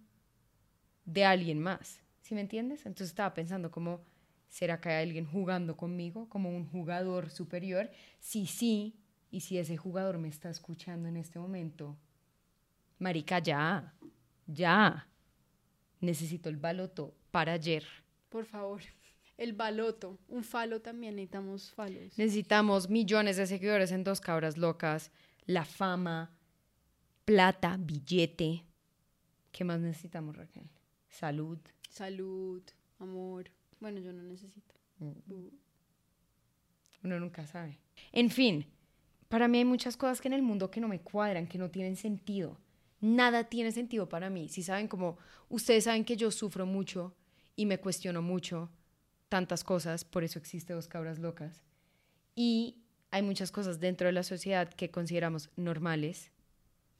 de 1.05 1.25
alguien 1.25 1.59
más. 1.59 2.01
¿Sí 2.21 2.37
me 2.37 2.43
entiendes? 2.43 2.87
Entonces 2.87 3.09
estaba 3.09 3.35
pensando 3.35 3.73
como, 3.73 4.03
¿será 4.49 4.81
que 4.81 4.91
hay 4.91 5.03
alguien 5.03 5.27
jugando 5.27 5.77
conmigo 5.77 6.29
como 6.29 6.49
un 6.49 6.65
jugador 6.69 7.29
superior? 7.31 7.91
Sí, 8.21 8.47
sí. 8.47 8.95
Y 9.35 9.41
si 9.41 9.59
ese 9.59 9.77
jugador 9.77 10.19
me 10.19 10.29
está 10.29 10.49
escuchando 10.49 11.09
en 11.09 11.17
este 11.17 11.41
momento, 11.41 11.99
marica, 13.01 13.41
ya, 13.41 13.93
ya. 14.47 15.09
Necesito 16.01 16.49
el 16.49 16.57
baloto 16.57 17.17
para 17.33 17.55
ayer. 17.55 17.85
Por 18.29 18.45
favor. 18.45 18.81
El 19.37 19.53
baloto. 19.53 20.21
Un 20.29 20.45
falo 20.45 20.81
también, 20.81 21.17
necesitamos 21.17 21.73
falos. 21.73 22.17
Necesitamos 22.17 22.89
millones 22.89 23.37
de 23.37 23.49
seguidores 23.49 23.91
en 23.91 24.05
Dos 24.05 24.21
Cabras 24.21 24.57
Locas, 24.57 25.11
la 25.47 25.65
fama, 25.65 26.31
plata, 27.25 27.77
billete. 27.77 28.63
¿Qué 29.51 29.65
más 29.65 29.81
necesitamos, 29.81 30.37
Raquel? 30.37 30.71
Salud. 31.09 31.59
Salud, 31.91 32.63
amor. 33.01 33.51
Bueno, 33.81 33.99
yo 33.99 34.13
no 34.13 34.23
necesito. 34.23 34.77
Uh. 35.01 35.51
Uno 37.03 37.19
nunca 37.19 37.45
sabe. 37.49 37.81
En 38.13 38.31
fin, 38.31 38.65
para 39.35 39.49
mí 39.49 39.59
hay 39.59 39.65
muchas 39.65 39.97
cosas 39.97 40.21
que 40.21 40.29
en 40.29 40.35
el 40.35 40.43
mundo 40.43 40.71
que 40.71 40.81
no 40.81 40.87
me 40.87 41.01
cuadran, 41.01 41.49
que 41.49 41.59
no 41.59 41.69
tienen 41.69 41.97
sentido. 41.97 42.57
Nada 43.01 43.43
tiene 43.49 43.73
sentido 43.73 44.09
para 44.09 44.31
mí. 44.31 44.49
Si 44.49 44.63
saben 44.63 44.87
como, 44.87 45.19
ustedes 45.49 45.83
saben 45.83 46.05
que 46.05 46.17
yo 46.17 46.31
sufro 46.31 46.67
mucho 46.67 47.17
y 47.57 47.67
me 47.67 47.81
cuestiono 47.81 48.23
mucho 48.23 48.71
tantas 49.29 49.65
cosas, 49.65 50.05
por 50.05 50.23
eso 50.23 50.39
existe 50.39 50.73
Dos 50.73 50.87
Cabras 50.87 51.19
Locas. 51.19 51.65
Y 52.37 52.85
hay 53.11 53.23
muchas 53.23 53.51
cosas 53.51 53.81
dentro 53.81 54.07
de 54.07 54.13
la 54.13 54.23
sociedad 54.23 54.73
que 54.73 54.93
consideramos 54.93 55.51
normales, 55.57 56.31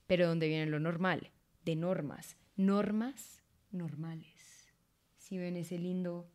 pero 0.09 0.27
¿dónde 0.27 0.49
viene 0.49 0.67
lo 0.67 0.81
normal? 0.81 1.31
De 1.65 1.77
normas. 1.77 2.37
Normas 2.57 3.45
normales. 3.71 4.67
Si 5.19 5.39
ven 5.39 5.57
ese 5.57 5.79
lindo 5.79 6.29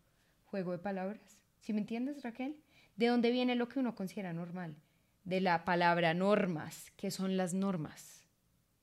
juego 0.45 0.71
de 0.71 0.79
palabras. 0.79 1.41
¿Sí 1.59 1.73
me 1.73 1.81
entiendes, 1.81 2.23
Raquel? 2.23 2.55
¿De 2.95 3.07
dónde 3.07 3.31
viene 3.31 3.55
lo 3.55 3.67
que 3.67 3.79
uno 3.79 3.95
considera 3.95 4.31
normal? 4.31 4.77
De 5.23 5.41
la 5.41 5.63
palabra 5.65 6.13
normas. 6.13 6.91
¿Qué 6.95 7.11
son 7.11 7.37
las 7.37 7.53
normas? 7.53 8.15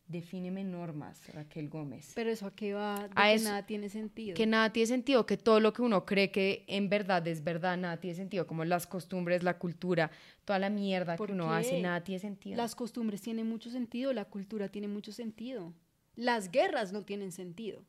Defíneme 0.08 0.62
normas, 0.62 1.20
Raquel 1.34 1.68
Gómez. 1.68 2.12
Pero 2.14 2.30
eso 2.30 2.46
a 2.46 2.54
qué 2.54 2.72
va, 2.74 3.08
de 3.08 3.10
A 3.16 3.24
que 3.26 3.34
eso- 3.34 3.44
nada 3.48 3.66
tiene 3.66 3.88
sentido. 3.88 4.36
que 4.36 4.46
nada 4.46 4.72
tiene 4.72 4.86
sentido, 4.86 5.26
que 5.26 5.36
todo 5.36 5.58
lo 5.58 5.72
que 5.72 5.82
uno 5.82 6.06
cree 6.06 6.30
que 6.30 6.64
en 6.68 6.88
verdad 6.88 7.26
es 7.26 7.42
verdad, 7.42 7.76
nada 7.76 7.96
tiene 7.98 8.14
sentido, 8.14 8.46
como 8.46 8.64
las 8.64 8.86
costumbres, 8.86 9.42
la 9.42 9.58
cultura, 9.58 10.12
toda 10.44 10.60
la 10.60 10.70
mierda 10.70 11.14
que 11.14 11.18
¿Por 11.18 11.32
uno 11.32 11.48
qué? 11.48 11.54
hace, 11.56 11.82
nada 11.82 12.04
tiene 12.04 12.20
sentido. 12.20 12.56
Las 12.56 12.76
costumbres 12.76 13.20
tienen 13.20 13.48
mucho 13.48 13.68
sentido, 13.68 14.12
la 14.12 14.26
cultura 14.26 14.68
tiene 14.68 14.86
mucho 14.86 15.10
sentido. 15.10 15.74
Las 16.14 16.52
guerras 16.52 16.92
no 16.92 17.02
tienen 17.02 17.32
sentido. 17.32 17.84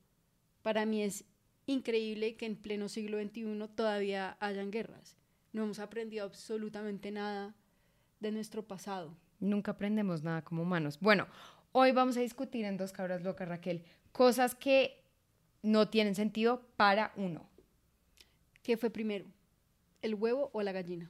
Para 0.64 0.88
mí 0.88 1.04
es 1.04 1.24
increíble 1.68 2.36
que 2.36 2.48
en 2.48 2.56
pleno 2.56 2.90
siglo 2.90 3.22
XXI 3.22 3.68
todavía 3.76 4.38
hayan 4.40 4.72
guerras. 4.72 5.16
No 5.54 5.66
hemos 5.66 5.78
aprendido 5.78 6.26
absolutamente 6.26 7.12
nada 7.12 7.54
de 8.20 8.32
nuestro 8.32 8.64
pasado. 8.64 9.16
Nunca 9.40 9.72
aprendemos 9.72 10.24
nada 10.24 10.44
como 10.44 10.64
humanos. 10.64 11.00
Bueno, 11.00 11.28
hoy 11.72 11.92
vamos 11.92 12.18
a 12.18 12.22
discutir 12.22 12.66
en 12.66 12.78
Dos 12.78 12.92
Cabras 12.92 13.24
Locas, 13.24 13.48
Raquel, 13.48 13.84
cosas 14.12 14.56
que 14.56 15.04
no 15.62 15.90
tienen 15.90 16.16
sentido 16.16 16.68
para 16.76 17.12
uno. 17.16 17.48
¿Qué 18.64 18.78
fue 18.78 18.90
primero? 18.90 19.26
¿El 20.02 20.16
huevo 20.16 20.50
o 20.54 20.62
la 20.62 20.72
gallina? 20.72 21.10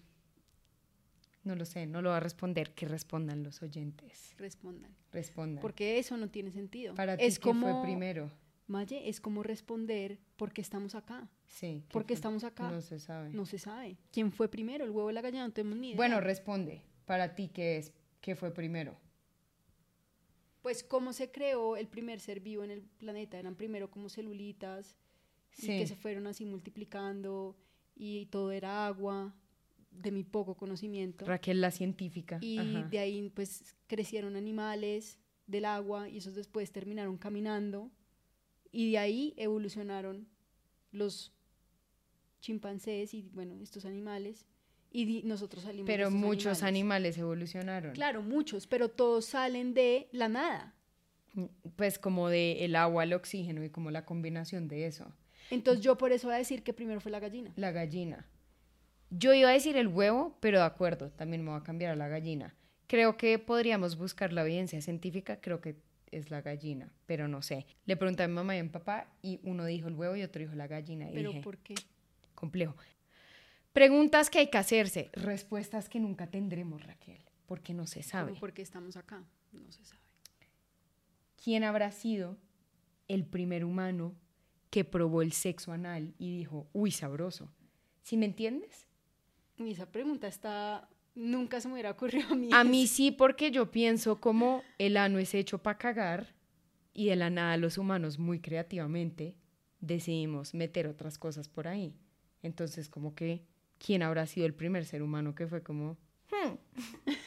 No 1.43 1.55
lo 1.55 1.65
sé, 1.65 1.87
no 1.87 2.01
lo 2.01 2.09
va 2.09 2.17
a 2.17 2.19
responder, 2.19 2.73
que 2.73 2.87
respondan 2.87 3.41
los 3.41 3.61
oyentes. 3.61 4.35
Respondan. 4.37 4.93
Respondan. 5.13 5.61
Porque 5.61 5.97
eso 5.97 6.17
no 6.17 6.29
tiene 6.29 6.51
sentido. 6.51 6.93
para 6.93 7.15
ti, 7.15 7.23
es 7.23 7.39
¿qué 7.39 7.43
como, 7.43 7.71
fue 7.71 7.83
primero? 7.83 8.29
Maye, 8.67 9.07
es 9.07 9.21
como 9.21 9.43
responder 9.43 10.19
por 10.35 10.51
qué 10.51 10.59
estamos 10.59 10.93
acá. 10.93 11.29
Sí. 11.45 11.85
¿qué 11.87 11.93
¿Por 11.93 12.05
qué 12.05 12.13
estamos 12.13 12.43
acá? 12.43 12.69
No 12.69 12.81
se 12.81 12.99
sabe. 12.99 13.29
No 13.29 13.45
se 13.45 13.59
sabe. 13.59 13.97
¿Quién 14.11 14.33
fue 14.33 14.49
primero? 14.49 14.83
¿El 14.83 14.91
huevo 14.91 15.07
o 15.07 15.11
la 15.13 15.21
gallina? 15.21 15.47
No 15.47 15.53
tenemos 15.53 15.79
ni 15.79 15.87
idea. 15.89 15.97
Bueno, 15.97 16.19
responde. 16.19 16.81
Para 17.07 17.35
ti, 17.35 17.47
¿qué 17.47 17.77
es? 17.77 17.93
¿Qué 18.19 18.35
fue 18.35 18.53
primero? 18.53 18.97
Pues 20.61 20.83
cómo 20.83 21.13
se 21.13 21.31
creó 21.31 21.77
el 21.77 21.87
primer 21.87 22.19
ser 22.19 22.41
vivo 22.41 22.65
en 22.65 22.69
el 22.69 22.81
planeta. 22.81 23.39
Eran 23.39 23.55
primero 23.55 23.89
como 23.89 24.09
celulitas 24.09 24.97
y 25.57 25.67
que 25.67 25.87
se 25.87 25.95
fueron 25.95 26.27
así 26.27 26.43
multiplicando 26.43 27.55
y 27.95 28.25
todo 28.25 28.51
era 28.51 28.85
agua, 28.85 29.33
de 29.89 30.11
mi 30.11 30.25
poco 30.25 30.55
conocimiento. 30.55 31.25
Raquel, 31.25 31.61
la 31.61 31.71
científica. 31.71 32.39
Y 32.41 32.57
Ajá. 32.57 32.87
de 32.89 32.99
ahí 32.99 33.31
pues 33.33 33.77
crecieron 33.87 34.35
animales 34.35 35.17
del 35.47 35.63
agua 35.63 36.09
y 36.09 36.17
esos 36.17 36.35
después 36.35 36.73
terminaron 36.73 37.17
caminando 37.17 37.89
y 38.69 38.91
de 38.91 38.97
ahí 38.97 39.33
evolucionaron 39.37 40.27
los 40.91 41.31
chimpancés 42.41 43.13
y 43.13 43.21
bueno, 43.33 43.61
estos 43.61 43.85
animales 43.85 44.45
y 44.91 45.23
nosotros 45.23 45.63
salimos 45.63 45.87
de 45.87 45.93
Pero 45.93 46.07
estos 46.07 46.19
muchos 46.19 46.63
animales 46.63 47.17
evolucionaron. 47.17 47.93
Claro, 47.93 48.21
muchos, 48.21 48.67
pero 48.67 48.89
todos 48.89 49.25
salen 49.25 49.73
de 49.73 50.07
la 50.11 50.29
nada. 50.29 50.73
Pues 51.75 51.99
como 51.99 52.29
de 52.29 52.65
el 52.65 52.75
agua 52.75 53.03
al 53.03 53.13
oxígeno 53.13 53.63
y 53.63 53.69
como 53.69 53.91
la 53.91 54.05
combinación 54.05 54.67
de 54.67 54.87
eso. 54.87 55.13
Entonces 55.51 55.83
yo 55.83 55.97
por 55.97 56.11
eso 56.11 56.27
voy 56.27 56.35
a 56.35 56.39
decir 56.39 56.63
que 56.63 56.73
primero 56.73 56.99
fue 56.99 57.11
la 57.11 57.19
gallina. 57.19 57.53
La 57.55 57.71
gallina. 57.71 58.25
Yo 59.09 59.33
iba 59.33 59.49
a 59.49 59.53
decir 59.53 59.77
el 59.77 59.87
huevo, 59.87 60.35
pero 60.39 60.59
de 60.59 60.65
acuerdo, 60.65 61.11
también 61.11 61.43
me 61.43 61.51
voy 61.51 61.59
a 61.59 61.63
cambiar 61.63 61.91
a 61.91 61.95
la 61.95 62.07
gallina. 62.07 62.55
Creo 62.87 63.17
que 63.17 63.39
podríamos 63.39 63.97
buscar 63.97 64.33
la 64.33 64.41
evidencia 64.41 64.81
científica, 64.81 65.39
creo 65.39 65.61
que 65.61 65.75
es 66.11 66.31
la 66.31 66.41
gallina, 66.41 66.91
pero 67.05 67.27
no 67.27 67.41
sé. 67.41 67.65
Le 67.85 67.97
pregunté 67.97 68.23
a 68.23 68.27
mi 68.27 68.33
mamá 68.33 68.55
y 68.55 68.59
a 68.59 68.63
mi 68.63 68.69
papá 68.69 69.07
y 69.21 69.39
uno 69.43 69.65
dijo 69.65 69.87
el 69.87 69.93
huevo 69.93 70.15
y 70.15 70.23
otro 70.23 70.41
dijo 70.41 70.55
la 70.55 70.67
gallina. 70.67 71.09
Y 71.09 71.13
Pero 71.13 71.29
dije, 71.29 71.41
¿por 71.41 71.57
qué? 71.57 71.75
complejo. 72.35 72.75
Preguntas 73.77 74.31
que 74.31 74.39
hay 74.39 74.49
que 74.49 74.57
hacerse, 74.57 75.11
respuestas 75.13 75.87
que 75.87 75.99
nunca 75.99 76.25
tendremos, 76.25 76.83
Raquel, 76.83 77.21
porque 77.45 77.75
no 77.75 77.85
se 77.85 78.01
sabe. 78.01 78.29
Como 78.29 78.39
porque 78.39 78.63
estamos 78.63 78.97
acá, 78.97 79.23
no 79.51 79.71
se 79.71 79.85
sabe. 79.85 80.01
¿Quién 81.43 81.63
habrá 81.63 81.91
sido 81.91 82.39
el 83.07 83.23
primer 83.23 83.63
humano 83.63 84.15
que 84.71 84.83
probó 84.83 85.21
el 85.21 85.31
sexo 85.31 85.73
anal 85.73 86.15
y 86.17 86.35
dijo, 86.35 86.67
uy, 86.73 86.89
sabroso? 86.89 87.51
¿Sí 88.01 88.17
me 88.17 88.25
entiendes? 88.25 88.87
Y 89.59 89.69
esa 89.69 89.85
pregunta 89.91 90.27
está 90.27 90.89
nunca 91.13 91.61
se 91.61 91.67
me 91.67 91.75
hubiera 91.75 91.91
ocurrido 91.91 92.29
a 92.31 92.35
mí. 92.35 92.49
A 92.51 92.63
mí 92.63 92.87
sí, 92.87 93.11
porque 93.11 93.51
yo 93.51 93.69
pienso 93.69 94.19
como 94.19 94.63
el 94.79 94.97
ano 94.97 95.19
es 95.19 95.35
hecho 95.35 95.61
para 95.61 95.77
cagar 95.77 96.33
y 96.95 97.09
de 97.09 97.15
la 97.15 97.29
nada 97.29 97.57
los 97.57 97.77
humanos 97.77 98.17
muy 98.17 98.39
creativamente 98.39 99.35
decidimos 99.81 100.55
meter 100.55 100.87
otras 100.87 101.19
cosas 101.19 101.47
por 101.47 101.67
ahí. 101.67 101.95
Entonces, 102.41 102.89
como 102.89 103.13
que, 103.13 103.45
¿quién 103.83 104.03
habrá 104.03 104.25
sido 104.25 104.45
el 104.47 104.53
primer 104.53 104.85
ser 104.85 105.01
humano 105.03 105.35
que 105.35 105.47
fue 105.47 105.61
como... 105.63 105.97
"Hmm"? 106.31 106.55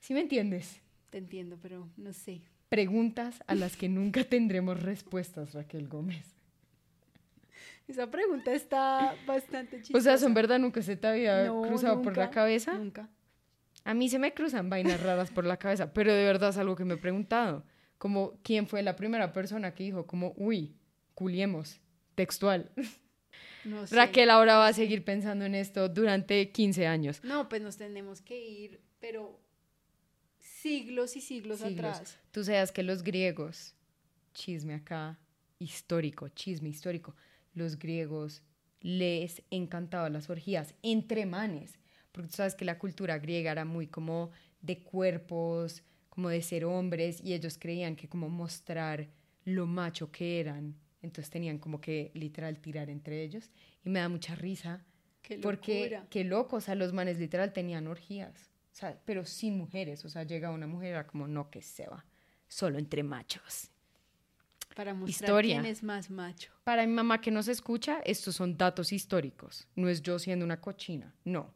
¿Sí 0.00 0.14
me 0.14 0.20
entiendes? 0.20 0.80
Te 1.10 1.18
entiendo, 1.18 1.58
pero 1.60 1.88
no 1.96 2.12
sé. 2.12 2.42
preguntas 2.68 3.42
a 3.46 3.54
las 3.54 3.76
que 3.76 3.88
nunca 3.88 4.24
tendremos 4.24 4.82
respuestas, 4.82 5.54
Raquel 5.54 5.88
Gómez. 5.88 6.34
Esa 7.86 8.10
pregunta 8.10 8.52
está 8.52 9.16
bastante 9.26 9.78
chistosa. 9.78 9.98
O 9.98 10.02
sea, 10.02 10.18
¿son 10.18 10.34
verdad 10.34 10.58
nunca 10.58 10.82
se 10.82 10.96
te 10.96 11.06
había 11.06 11.46
No, 11.46 11.62
cruzado 11.62 12.02
por 12.02 12.16
la 12.18 12.30
cabeza? 12.30 12.74
Nunca. 12.74 13.08
A 13.84 13.94
mí 13.94 14.10
se 14.10 14.18
me 14.18 14.34
cruzan 14.34 14.68
vainas 14.68 15.02
raras 15.02 15.30
por 15.30 15.46
la 15.46 15.56
cabeza, 15.56 15.94
pero 15.94 16.12
de 16.12 16.22
verdad 16.24 16.50
es 16.50 16.58
algo 16.58 16.76
que 16.76 16.84
me 16.84 16.94
he 16.94 16.98
preguntado. 16.98 17.64
Como, 17.96 18.38
¿quién 18.42 18.66
fue 18.66 18.82
la 18.82 18.94
primera 18.96 19.32
persona 19.32 19.74
que 19.74 19.84
dijo 19.84 20.06
como, 20.06 20.34
uy, 20.36 20.76
culiemos, 21.14 21.80
textual? 22.14 22.70
No 23.64 23.86
sé. 23.86 23.94
Raquel 23.96 24.30
ahora 24.30 24.56
va 24.56 24.68
a 24.68 24.72
seguir 24.72 25.04
pensando 25.04 25.44
en 25.44 25.54
esto 25.54 25.88
durante 25.88 26.50
15 26.50 26.86
años. 26.86 27.20
No, 27.24 27.48
pues 27.48 27.62
nos 27.62 27.76
tenemos 27.76 28.20
que 28.20 28.38
ir, 28.40 28.80
pero 28.98 29.40
siglos 30.38 31.16
y 31.16 31.20
siglos, 31.20 31.60
Siglos. 31.60 31.96
atrás. 31.96 32.18
Tú 32.32 32.44
sabes 32.44 32.72
que 32.72 32.82
los 32.82 33.02
griegos, 33.02 33.74
chisme 34.34 34.74
acá, 34.74 35.18
histórico, 35.58 36.28
chisme 36.28 36.68
histórico, 36.68 37.14
los 37.54 37.78
griegos 37.78 38.42
les 38.80 39.42
encantaban 39.50 40.12
las 40.12 40.30
orgías 40.30 40.74
entre 40.82 41.26
manes, 41.26 41.78
porque 42.12 42.28
tú 42.30 42.36
sabes 42.36 42.54
que 42.54 42.64
la 42.64 42.78
cultura 42.78 43.18
griega 43.18 43.52
era 43.52 43.64
muy 43.64 43.86
como 43.86 44.30
de 44.60 44.78
cuerpos, 44.80 45.82
como 46.08 46.28
de 46.28 46.42
ser 46.42 46.64
hombres, 46.64 47.20
y 47.22 47.34
ellos 47.34 47.58
creían 47.58 47.96
que 47.96 48.08
como 48.08 48.28
mostrar 48.28 49.08
lo 49.44 49.66
macho 49.66 50.10
que 50.10 50.40
eran, 50.40 50.76
entonces 51.02 51.30
tenían 51.30 51.58
como 51.58 51.80
que 51.80 52.10
literal 52.14 52.58
tirar 52.60 52.90
entre 52.90 53.22
ellos, 53.22 53.50
y 53.84 53.90
me 53.90 54.00
da 54.00 54.08
mucha 54.08 54.34
risa, 54.34 54.84
Qué 55.22 55.38
porque 55.38 56.00
qué 56.10 56.24
loco, 56.24 56.56
o 56.56 56.60
sea, 56.60 56.74
los 56.74 56.92
manes 56.92 57.18
literal 57.18 57.52
tenían 57.52 57.86
orgías, 57.86 58.50
o 58.72 58.74
sea, 58.74 59.00
pero 59.04 59.24
sin 59.24 59.56
mujeres, 59.56 60.04
o 60.04 60.08
sea, 60.08 60.22
llega 60.22 60.50
una 60.50 60.66
mujer, 60.66 60.90
era 60.90 61.06
como, 61.06 61.26
no, 61.26 61.50
que 61.50 61.62
se 61.62 61.86
va, 61.86 62.04
solo 62.46 62.78
entre 62.78 63.02
machos. 63.02 63.70
Para 64.74 64.94
mostrar 64.94 65.28
Historia. 65.30 65.60
quién 65.60 65.72
es 65.72 65.82
más 65.82 66.08
macho. 66.08 66.52
Para 66.62 66.86
mi 66.86 66.92
mamá 66.92 67.20
que 67.20 67.32
nos 67.32 67.48
escucha, 67.48 68.00
estos 68.04 68.36
son 68.36 68.56
datos 68.56 68.92
históricos, 68.92 69.66
no 69.74 69.88
es 69.88 70.02
yo 70.02 70.18
siendo 70.18 70.44
una 70.44 70.60
cochina, 70.60 71.14
no, 71.24 71.52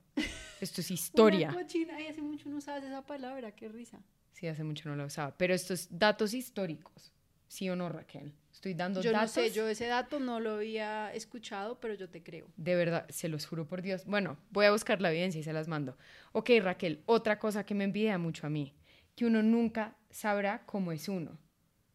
esto 0.61 0.81
es 0.81 0.91
historia. 0.91 1.51
Una 1.51 1.63
cochina. 1.63 1.97
Ay, 1.97 2.07
hace 2.09 2.23
mucho 2.23 2.49
no 2.49 2.57
usabas 2.57 2.83
esa 2.83 3.03
palabra, 3.07 3.53
qué 3.53 3.69
risa. 3.69 4.03
Sí, 4.33 4.49
hace 4.49 4.65
mucho 4.65 4.89
no 4.89 4.97
lo 4.97 5.07
usaba, 5.07 5.37
pero 5.37 5.55
estos 5.55 5.87
datos 5.91 6.35
históricos, 6.35 7.13
¿sí 7.47 7.71
o 7.71 7.77
no, 7.77 7.89
Raquel? 7.89 8.35
Estoy 8.63 8.75
dando 8.75 9.03
Yo 9.03 9.11
no 9.11 9.19
datos. 9.19 9.33
sé, 9.33 9.51
yo 9.51 9.67
ese 9.67 9.87
dato 9.87 10.21
no 10.21 10.39
lo 10.39 10.53
había 10.53 11.13
escuchado, 11.15 11.81
pero 11.81 11.95
yo 11.95 12.09
te 12.09 12.23
creo. 12.23 12.47
De 12.57 12.77
verdad, 12.77 13.09
se 13.09 13.29
los 13.29 13.45
juro 13.45 13.67
por 13.67 13.83
Dios. 13.83 14.05
Bueno, 14.05 14.39
voy 14.51 14.67
a 14.67 14.71
buscar 14.71 15.01
la 15.01 15.11
evidencia 15.11 15.41
y 15.41 15.43
se 15.43 15.53
las 15.53 15.67
mando. 15.67 15.99
Ok, 16.31 16.51
Raquel, 16.63 17.03
otra 17.07 17.41
cosa 17.41 17.67
que 17.67 17.75
me 17.75 17.83
envidia 17.83 18.19
mucho 18.19 18.47
a 18.47 18.51
mí, 18.51 18.73
que 19.17 19.27
uno 19.27 19.43
nunca 19.43 19.97
sabrá 20.11 20.65
cómo 20.65 20.93
es 20.93 21.09
uno. 21.09 21.41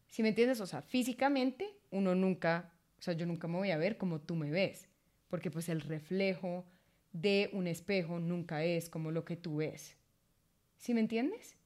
¿Sí 0.08 0.22
me 0.22 0.28
entiendes? 0.28 0.60
O 0.60 0.66
sea, 0.66 0.82
físicamente 0.82 1.66
uno 1.88 2.14
nunca, 2.14 2.74
o 2.98 3.02
sea, 3.02 3.14
yo 3.14 3.24
nunca 3.24 3.48
me 3.48 3.56
voy 3.56 3.70
a 3.70 3.78
ver 3.78 3.96
como 3.96 4.20
tú 4.20 4.36
me 4.36 4.50
ves, 4.50 4.90
porque 5.28 5.50
pues 5.50 5.70
el 5.70 5.80
reflejo 5.80 6.66
de 7.12 7.48
un 7.54 7.66
espejo 7.66 8.18
nunca 8.18 8.62
es 8.62 8.90
como 8.90 9.10
lo 9.10 9.24
que 9.24 9.36
tú 9.38 9.56
ves. 9.56 9.96
¿Sí 10.76 10.92
me 10.92 11.00
entiendes? 11.00 11.57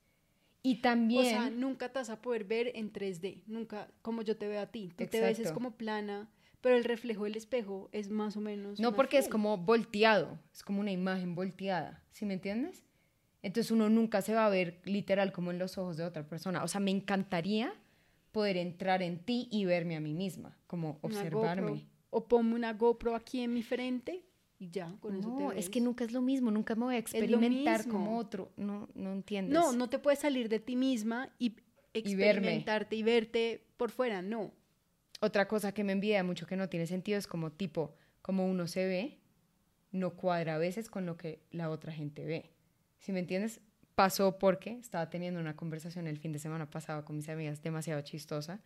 Y 0.62 0.76
también... 0.76 1.20
O 1.20 1.28
sea, 1.28 1.50
nunca 1.50 1.88
te 1.90 1.98
vas 1.98 2.10
a 2.10 2.22
poder 2.22 2.44
ver 2.44 2.72
en 2.74 2.92
3D, 2.92 3.42
nunca 3.46 3.88
como 4.00 4.22
yo 4.22 4.36
te 4.36 4.46
veo 4.46 4.60
a 4.60 4.66
ti. 4.66 4.92
Tú 4.96 5.06
te 5.06 5.20
ves 5.20 5.38
es 5.38 5.52
como 5.52 5.72
plana, 5.72 6.30
pero 6.60 6.76
el 6.76 6.84
reflejo 6.84 7.24
del 7.24 7.36
espejo 7.36 7.88
es 7.92 8.10
más 8.10 8.36
o 8.36 8.40
menos. 8.40 8.78
No 8.78 8.94
porque 8.94 9.18
es 9.18 9.28
como 9.28 9.58
volteado, 9.58 10.38
es 10.52 10.62
como 10.62 10.80
una 10.80 10.92
imagen 10.92 11.34
volteada, 11.34 12.02
¿sí 12.12 12.24
me 12.24 12.34
entiendes? 12.34 12.84
Entonces 13.42 13.72
uno 13.72 13.88
nunca 13.88 14.22
se 14.22 14.34
va 14.34 14.46
a 14.46 14.50
ver 14.50 14.80
literal 14.84 15.32
como 15.32 15.50
en 15.50 15.58
los 15.58 15.76
ojos 15.76 15.96
de 15.96 16.04
otra 16.04 16.28
persona. 16.28 16.62
O 16.62 16.68
sea, 16.68 16.80
me 16.80 16.92
encantaría 16.92 17.74
poder 18.30 18.56
entrar 18.56 19.02
en 19.02 19.18
ti 19.18 19.48
y 19.50 19.64
verme 19.64 19.96
a 19.96 20.00
mí 20.00 20.14
misma, 20.14 20.56
como 20.68 20.98
observarme. 21.02 21.86
O 22.10 22.28
ponme 22.28 22.54
una 22.54 22.72
GoPro 22.74 23.16
aquí 23.16 23.40
en 23.40 23.52
mi 23.52 23.62
frente 23.62 24.24
y 24.62 24.70
ya, 24.70 24.94
con 25.00 25.16
eso 25.16 25.34
te 25.34 25.42
No, 25.42 25.48
ves. 25.48 25.58
es 25.58 25.70
que 25.70 25.80
nunca 25.80 26.04
es 26.04 26.12
lo 26.12 26.22
mismo, 26.22 26.52
nunca 26.52 26.76
me 26.76 26.84
voy 26.84 26.94
a 26.94 26.98
experimentar 26.98 27.88
como 27.88 28.16
otro. 28.16 28.52
No, 28.56 28.88
no 28.94 29.12
entiendes. 29.12 29.52
No, 29.52 29.72
no 29.72 29.90
te 29.90 29.98
puedes 29.98 30.20
salir 30.20 30.48
de 30.48 30.60
ti 30.60 30.76
misma 30.76 31.30
y 31.40 31.56
experimentarte 31.92 32.94
y, 32.94 33.02
verte 33.02 33.66
por 33.76 33.90
fuera, 33.90 34.22
no. 34.22 34.52
Otra 35.20 35.48
cosa 35.48 35.72
que 35.72 35.82
me 35.82 35.90
envidia 35.90 36.22
mucho 36.22 36.46
que 36.46 36.54
no 36.54 36.68
tiene 36.68 36.86
sentido 36.86 37.18
es 37.18 37.26
como 37.26 37.50
tipo, 37.50 37.96
como 38.22 38.46
uno 38.46 38.68
se 38.68 38.86
ve, 38.86 39.18
no 39.90 40.14
cuadra 40.14 40.54
a 40.54 40.58
veces 40.58 40.88
con 40.88 41.06
lo 41.06 41.16
que 41.16 41.42
la 41.50 41.68
otra 41.68 41.92
gente 41.92 42.24
ve. 42.24 42.52
¿Sí 43.00 43.10
me 43.10 43.18
entiendes? 43.18 43.60
Pasó 43.96 44.38
porque 44.38 44.78
estaba 44.78 45.10
teniendo 45.10 45.40
una 45.40 45.56
conversación 45.56 46.06
el 46.06 46.18
fin 46.18 46.30
de 46.30 46.38
semana 46.38 46.70
pasado 46.70 47.04
con 47.04 47.16
mis 47.16 47.28
amigas 47.28 47.62
demasiado 47.62 48.00
chistosa. 48.02 48.60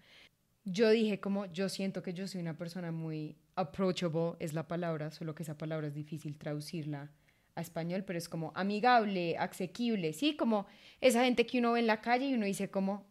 Yo 0.66 0.90
dije 0.90 1.20
como, 1.20 1.46
yo 1.46 1.70
siento 1.70 2.02
que 2.02 2.12
yo 2.12 2.28
soy 2.28 2.42
una 2.42 2.58
persona 2.58 2.92
muy 2.92 3.38
approachable, 3.56 4.36
es 4.38 4.52
la 4.52 4.68
palabra, 4.68 5.10
solo 5.10 5.34
que 5.34 5.42
esa 5.42 5.58
palabra 5.58 5.88
es 5.88 5.94
difícil 5.94 6.36
traducirla 6.36 7.10
a 7.54 7.60
español, 7.62 8.04
pero 8.04 8.18
es 8.18 8.28
como 8.28 8.52
amigable, 8.54 9.36
asequible, 9.38 10.12
sí, 10.12 10.36
como 10.36 10.66
esa 11.00 11.24
gente 11.24 11.46
que 11.46 11.58
uno 11.58 11.72
ve 11.72 11.80
en 11.80 11.86
la 11.86 12.02
calle 12.02 12.26
y 12.26 12.34
uno 12.34 12.46
dice 12.46 12.70
como, 12.70 13.06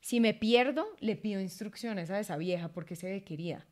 si 0.00 0.20
me 0.20 0.34
pierdo, 0.34 0.86
le 0.98 1.16
pido 1.16 1.40
instrucciones 1.40 2.10
a 2.10 2.18
esa 2.18 2.36
vieja 2.36 2.72
porque 2.72 2.96
se 2.96 3.10
ve 3.10 3.22
querida. 3.22 3.66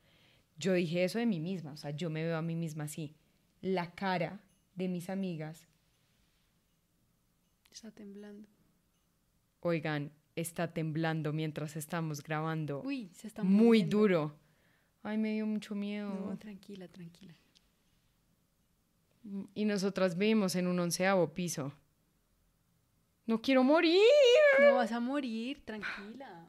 Yo 0.57 0.73
dije 0.73 1.05
eso 1.05 1.19
de 1.19 1.27
mí 1.27 1.41
misma, 1.41 1.73
o 1.73 1.77
sea, 1.77 1.91
yo 1.91 2.11
me 2.11 2.23
veo 2.23 2.37
a 2.37 2.43
mí 2.43 2.55
misma 2.55 2.85
así. 2.85 3.15
La 3.61 3.91
cara 3.93 4.41
de 4.75 4.89
mis 4.89 5.11
amigas, 5.11 5.69
Está 7.71 7.91
temblando. 7.93 8.49
oigan, 9.61 10.11
está 10.35 10.73
temblando 10.73 11.33
mientras 11.33 11.77
estamos 11.77 12.23
grabando. 12.23 12.83
Uy, 12.83 13.09
se 13.15 13.29
está 13.29 13.45
Muy 13.45 13.83
duro. 13.83 14.37
Ay, 15.09 15.17
me 15.17 15.33
dio 15.33 15.47
mucho 15.47 15.75
miedo. 15.75 16.11
No, 16.13 16.37
tranquila, 16.37 16.87
tranquila. 16.87 17.35
Y 19.55 19.65
nosotras 19.65 20.19
vivimos 20.19 20.55
en 20.55 20.67
un 20.67 20.79
onceavo 20.79 21.33
piso. 21.33 21.73
No 23.25 23.41
quiero 23.41 23.65
morir. 23.65 24.03
No 24.61 24.75
vas 24.75 24.93
a 24.93 25.01
morir, 25.01 25.65
tranquila. 25.65 26.47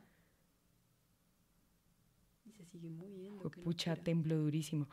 Y 2.45 2.51
se 2.51 2.65
sigue 2.65 2.89
moviendo. 2.89 3.49
qué 3.49 3.61
Pucha, 3.61 3.91
locura. 3.91 4.03
tembló 4.03 4.35
durísimo. 4.35 4.89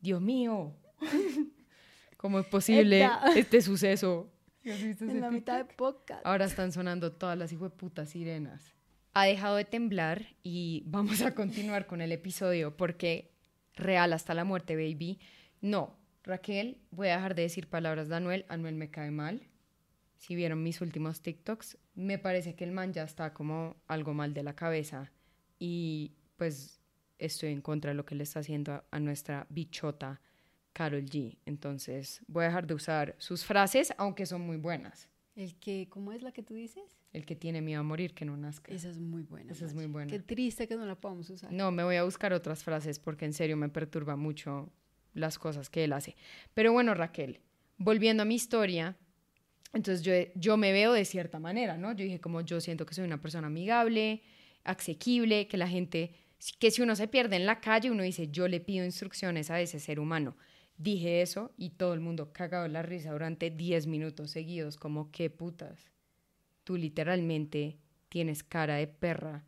Dios 0.00 0.20
mío. 0.20 0.74
¿Cómo 2.16 2.40
es 2.40 2.46
posible 2.46 3.04
Eta. 3.04 3.22
este 3.36 3.62
suceso? 3.62 4.28
¿Has 4.64 4.82
visto 4.82 5.04
ese 5.04 5.14
En 5.14 5.20
la 5.20 5.30
mitad 5.30 5.58
de 5.58 5.72
podcast. 5.72 6.26
Ahora 6.26 6.46
están 6.46 6.72
sonando 6.72 7.12
todas 7.12 7.38
las 7.38 7.54
putas 7.78 8.10
sirenas. 8.10 8.73
Ha 9.14 9.26
dejado 9.26 9.56
de 9.56 9.64
temblar 9.64 10.26
y 10.42 10.82
vamos 10.86 11.22
a 11.22 11.34
continuar 11.34 11.86
con 11.86 12.00
el 12.00 12.10
episodio 12.10 12.76
porque 12.76 13.30
real 13.74 14.12
hasta 14.12 14.34
la 14.34 14.44
muerte, 14.44 14.74
baby. 14.74 15.20
No, 15.60 15.96
Raquel, 16.24 16.78
voy 16.90 17.08
a 17.08 17.16
dejar 17.16 17.34
de 17.34 17.42
decir 17.42 17.68
palabras 17.68 18.08
de 18.08 18.16
Anuel. 18.16 18.44
Anuel 18.48 18.74
me 18.74 18.90
cae 18.90 19.10
mal. 19.10 19.48
Si 20.16 20.34
vieron 20.34 20.62
mis 20.62 20.80
últimos 20.80 21.20
TikToks, 21.20 21.78
me 21.94 22.18
parece 22.18 22.54
que 22.54 22.64
el 22.64 22.72
man 22.72 22.92
ya 22.92 23.04
está 23.04 23.32
como 23.32 23.76
algo 23.86 24.14
mal 24.14 24.34
de 24.34 24.42
la 24.42 24.56
cabeza 24.56 25.12
y 25.58 26.12
pues 26.36 26.80
estoy 27.18 27.52
en 27.52 27.60
contra 27.60 27.90
de 27.90 27.94
lo 27.94 28.04
que 28.04 28.14
le 28.14 28.24
está 28.24 28.40
haciendo 28.40 28.82
a, 28.90 29.00
nuestra 29.00 29.46
bichota 29.48 30.20
Carol 30.72 31.04
G. 31.04 31.38
Entonces 31.46 32.22
voy 32.26 32.44
a 32.44 32.48
dejar 32.48 32.66
de 32.66 32.74
usar 32.74 33.14
sus 33.18 33.44
frases, 33.44 33.94
aunque 33.96 34.26
son 34.26 34.40
muy 34.40 34.56
buenas. 34.56 35.08
El 35.36 35.54
que, 35.56 35.88
¿cómo 35.88 36.12
es 36.12 36.22
la 36.22 36.32
que 36.32 36.42
tú 36.42 36.54
dices? 36.54 37.03
El 37.14 37.24
que 37.24 37.36
tiene 37.36 37.62
miedo 37.62 37.80
a 37.80 37.82
morir, 37.84 38.12
que 38.12 38.24
no 38.24 38.36
nazca. 38.36 38.70
Esa 38.70 38.90
es 38.90 38.98
muy 38.98 39.22
buena. 39.22 39.52
Esa 39.52 39.64
es 39.64 39.72
muy 39.72 39.86
buena. 39.86 40.10
Qué 40.10 40.18
triste 40.18 40.68
que 40.68 40.76
no 40.76 40.84
la 40.84 40.96
podamos 40.96 41.30
usar. 41.30 41.50
No, 41.52 41.70
me 41.70 41.84
voy 41.84 41.96
a 41.96 42.04
buscar 42.04 42.32
otras 42.32 42.62
frases 42.62 42.98
porque 42.98 43.24
en 43.24 43.32
serio 43.32 43.56
me 43.56 43.68
perturba 43.68 44.16
mucho 44.16 44.70
las 45.14 45.38
cosas 45.38 45.70
que 45.70 45.84
él 45.84 45.92
hace. 45.92 46.16
Pero 46.54 46.72
bueno, 46.72 46.92
Raquel, 46.92 47.40
volviendo 47.78 48.24
a 48.24 48.26
mi 48.26 48.34
historia, 48.34 48.96
entonces 49.72 50.02
yo, 50.02 50.12
yo 50.34 50.56
me 50.56 50.72
veo 50.72 50.92
de 50.92 51.04
cierta 51.04 51.38
manera, 51.38 51.76
¿no? 51.76 51.92
Yo 51.92 52.04
dije 52.04 52.20
como 52.20 52.40
yo 52.40 52.60
siento 52.60 52.84
que 52.84 52.94
soy 52.94 53.04
una 53.04 53.20
persona 53.20 53.46
amigable, 53.46 54.22
asequible, 54.64 55.46
que 55.46 55.56
la 55.56 55.68
gente, 55.68 56.14
que 56.58 56.70
si 56.70 56.82
uno 56.82 56.96
se 56.96 57.08
pierde 57.08 57.36
en 57.36 57.46
la 57.46 57.60
calle, 57.60 57.90
uno 57.90 58.02
dice, 58.02 58.28
yo 58.28 58.48
le 58.48 58.58
pido 58.60 58.84
instrucciones 58.84 59.50
a 59.50 59.60
ese 59.60 59.78
ser 59.78 60.00
humano. 60.00 60.36
Dije 60.76 61.22
eso 61.22 61.52
y 61.56 61.70
todo 61.70 61.94
el 61.94 62.00
mundo 62.00 62.32
cagado 62.32 62.66
la 62.66 62.82
risa 62.82 63.12
durante 63.12 63.50
10 63.50 63.86
minutos 63.86 64.32
seguidos, 64.32 64.76
como 64.76 65.12
qué 65.12 65.30
putas. 65.30 65.93
Tú 66.64 66.76
literalmente 66.76 67.78
tienes 68.08 68.42
cara 68.42 68.76
de 68.76 68.86
perra 68.86 69.44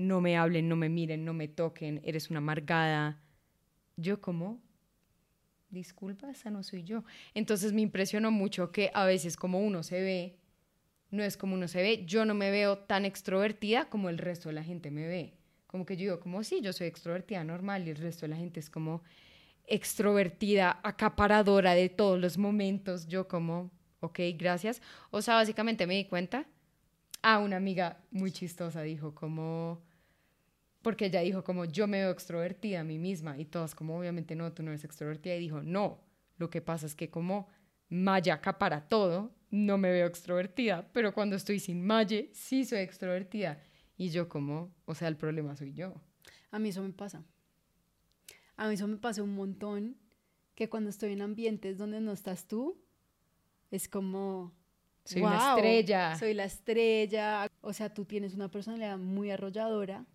no 0.00 0.20
me 0.20 0.36
hablen, 0.36 0.68
no 0.68 0.76
me 0.76 0.88
miren, 0.88 1.24
no 1.24 1.34
me 1.34 1.46
toquen, 1.46 2.00
eres 2.04 2.30
una 2.30 2.38
amargada. 2.38 3.20
Yo 3.96 4.20
como, 4.20 4.60
disculpa, 5.68 6.30
esa 6.30 6.50
no 6.50 6.62
soy 6.62 6.84
yo. 6.84 7.04
Entonces 7.34 7.72
me 7.72 7.82
impresionó 7.82 8.30
mucho 8.30 8.72
que 8.72 8.90
a 8.94 9.04
veces 9.04 9.36
como 9.36 9.60
uno 9.60 9.82
se 9.82 10.00
ve, 10.00 10.36
no 11.10 11.22
es 11.22 11.36
como 11.36 11.54
uno 11.54 11.68
se 11.68 11.82
ve, 11.82 12.04
yo 12.06 12.24
no 12.24 12.34
me 12.34 12.50
veo 12.50 12.78
tan 12.78 13.04
extrovertida 13.04 13.88
como 13.88 14.08
el 14.08 14.18
resto 14.18 14.48
de 14.48 14.54
la 14.54 14.64
gente 14.64 14.90
me 14.90 15.06
ve. 15.06 15.34
Como 15.66 15.86
que 15.86 15.96
yo 15.96 16.02
digo, 16.02 16.20
como 16.20 16.42
sí, 16.42 16.60
yo 16.62 16.72
soy 16.72 16.86
extrovertida 16.86 17.44
normal 17.44 17.86
y 17.86 17.90
el 17.90 17.96
resto 17.96 18.22
de 18.22 18.28
la 18.28 18.36
gente 18.36 18.58
es 18.58 18.70
como 18.70 19.02
extrovertida, 19.66 20.80
acaparadora 20.82 21.74
de 21.74 21.88
todos 21.88 22.18
los 22.18 22.38
momentos. 22.38 23.06
Yo 23.06 23.28
como, 23.28 23.70
ok, 24.00 24.18
gracias. 24.36 24.82
O 25.10 25.22
sea, 25.22 25.34
básicamente 25.34 25.86
me 25.86 25.94
di 25.94 26.04
cuenta 26.06 26.46
Ah, 27.22 27.38
una 27.38 27.56
amiga 27.56 27.98
muy 28.10 28.32
chistosa 28.32 28.80
dijo 28.82 29.14
como, 29.14 29.82
porque 30.80 31.06
ella 31.06 31.20
dijo 31.20 31.44
como, 31.44 31.66
yo 31.66 31.86
me 31.86 31.98
veo 31.98 32.10
extrovertida 32.10 32.80
a 32.80 32.84
mí 32.84 32.98
misma 32.98 33.38
y 33.38 33.44
todos 33.44 33.74
como, 33.74 33.98
obviamente 33.98 34.34
no, 34.34 34.52
tú 34.52 34.62
no 34.62 34.70
eres 34.70 34.84
extrovertida 34.84 35.36
y 35.36 35.40
dijo, 35.40 35.60
no, 35.60 36.00
lo 36.38 36.48
que 36.48 36.62
pasa 36.62 36.86
es 36.86 36.94
que 36.94 37.10
como 37.10 37.48
Maya 37.90 38.40
para 38.40 38.88
todo, 38.88 39.34
no 39.50 39.76
me 39.76 39.90
veo 39.90 40.06
extrovertida, 40.06 40.88
pero 40.92 41.12
cuando 41.12 41.36
estoy 41.36 41.58
sin 41.60 41.84
Maye, 41.84 42.30
sí 42.32 42.64
soy 42.64 42.78
extrovertida. 42.78 43.60
Y 43.98 44.08
yo 44.08 44.28
como, 44.28 44.72
o 44.86 44.94
sea, 44.94 45.08
el 45.08 45.16
problema 45.16 45.56
soy 45.56 45.74
yo. 45.74 46.00
A 46.50 46.58
mí 46.58 46.70
eso 46.70 46.82
me 46.82 46.92
pasa. 46.92 47.22
A 48.56 48.68
mí 48.68 48.74
eso 48.74 48.86
me 48.86 48.96
pasa 48.96 49.22
un 49.22 49.34
montón, 49.34 49.96
que 50.54 50.70
cuando 50.70 50.88
estoy 50.88 51.12
en 51.12 51.20
ambientes 51.20 51.76
donde 51.76 52.00
no 52.00 52.12
estás 52.12 52.46
tú, 52.46 52.80
es 53.70 53.88
como... 53.88 54.52
Soy 55.04 55.22
una 55.22 55.54
estrella. 55.54 56.16
Soy 56.16 56.34
la 56.34 56.44
estrella. 56.44 57.50
O 57.62 57.72
sea, 57.72 57.92
tú 57.92 58.04
tienes 58.04 58.34
una 58.34 58.50
personalidad 58.50 58.98
muy 58.98 59.30
arrolladora 59.30 60.06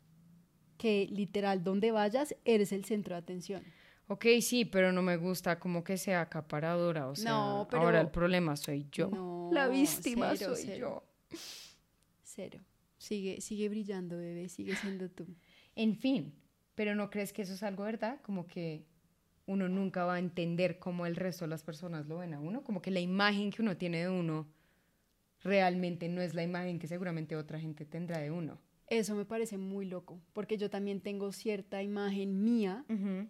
que 0.77 1.07
literal, 1.11 1.63
donde 1.63 1.91
vayas, 1.91 2.35
eres 2.45 2.71
el 2.71 2.85
centro 2.85 3.15
de 3.15 3.19
atención. 3.19 3.63
Ok, 4.07 4.25
sí, 4.41 4.65
pero 4.65 4.91
no 4.91 5.01
me 5.01 5.17
gusta 5.17 5.59
como 5.59 5.83
que 5.83 5.97
sea 5.97 6.21
acaparadora. 6.21 7.07
O 7.07 7.15
sea, 7.15 7.31
no, 7.31 7.67
pero 7.69 7.83
ahora 7.83 8.01
el 8.01 8.11
problema 8.11 8.55
soy 8.55 8.87
yo. 8.91 9.09
No, 9.09 9.49
la 9.51 9.67
víctima 9.67 10.35
soy 10.35 10.77
yo. 10.77 11.03
Cero. 12.21 12.61
Sigue, 12.97 13.41
sigue 13.41 13.69
brillando, 13.69 14.17
bebé, 14.17 14.47
sigue 14.49 14.75
siendo 14.75 15.09
tú. 15.09 15.27
En 15.75 15.95
fin, 15.95 16.35
pero 16.75 16.95
¿no 16.95 17.09
crees 17.09 17.33
que 17.33 17.41
eso 17.41 17.53
es 17.53 17.63
algo 17.63 17.83
verdad? 17.83 18.21
Como 18.21 18.47
que 18.47 18.85
uno 19.45 19.69
nunca 19.69 20.05
va 20.05 20.15
a 20.15 20.19
entender 20.19 20.79
cómo 20.79 21.05
el 21.05 21.15
resto 21.15 21.45
de 21.45 21.49
las 21.49 21.63
personas 21.63 22.07
lo 22.07 22.17
ven 22.17 22.33
a 22.33 22.39
uno, 22.39 22.63
como 22.63 22.81
que 22.81 22.91
la 22.91 22.99
imagen 22.99 23.51
que 23.51 23.61
uno 23.61 23.77
tiene 23.77 24.01
de 24.01 24.09
uno 24.09 24.47
realmente 25.43 26.09
no 26.09 26.21
es 26.21 26.33
la 26.33 26.43
imagen 26.43 26.79
que 26.79 26.87
seguramente 26.87 27.35
otra 27.35 27.59
gente 27.59 27.85
tendrá 27.85 28.19
de 28.19 28.31
uno. 28.31 28.59
Eso 28.87 29.15
me 29.15 29.25
parece 29.25 29.57
muy 29.57 29.85
loco, 29.85 30.21
porque 30.33 30.57
yo 30.57 30.69
también 30.69 31.01
tengo 31.01 31.31
cierta 31.31 31.81
imagen 31.81 32.43
mía 32.43 32.85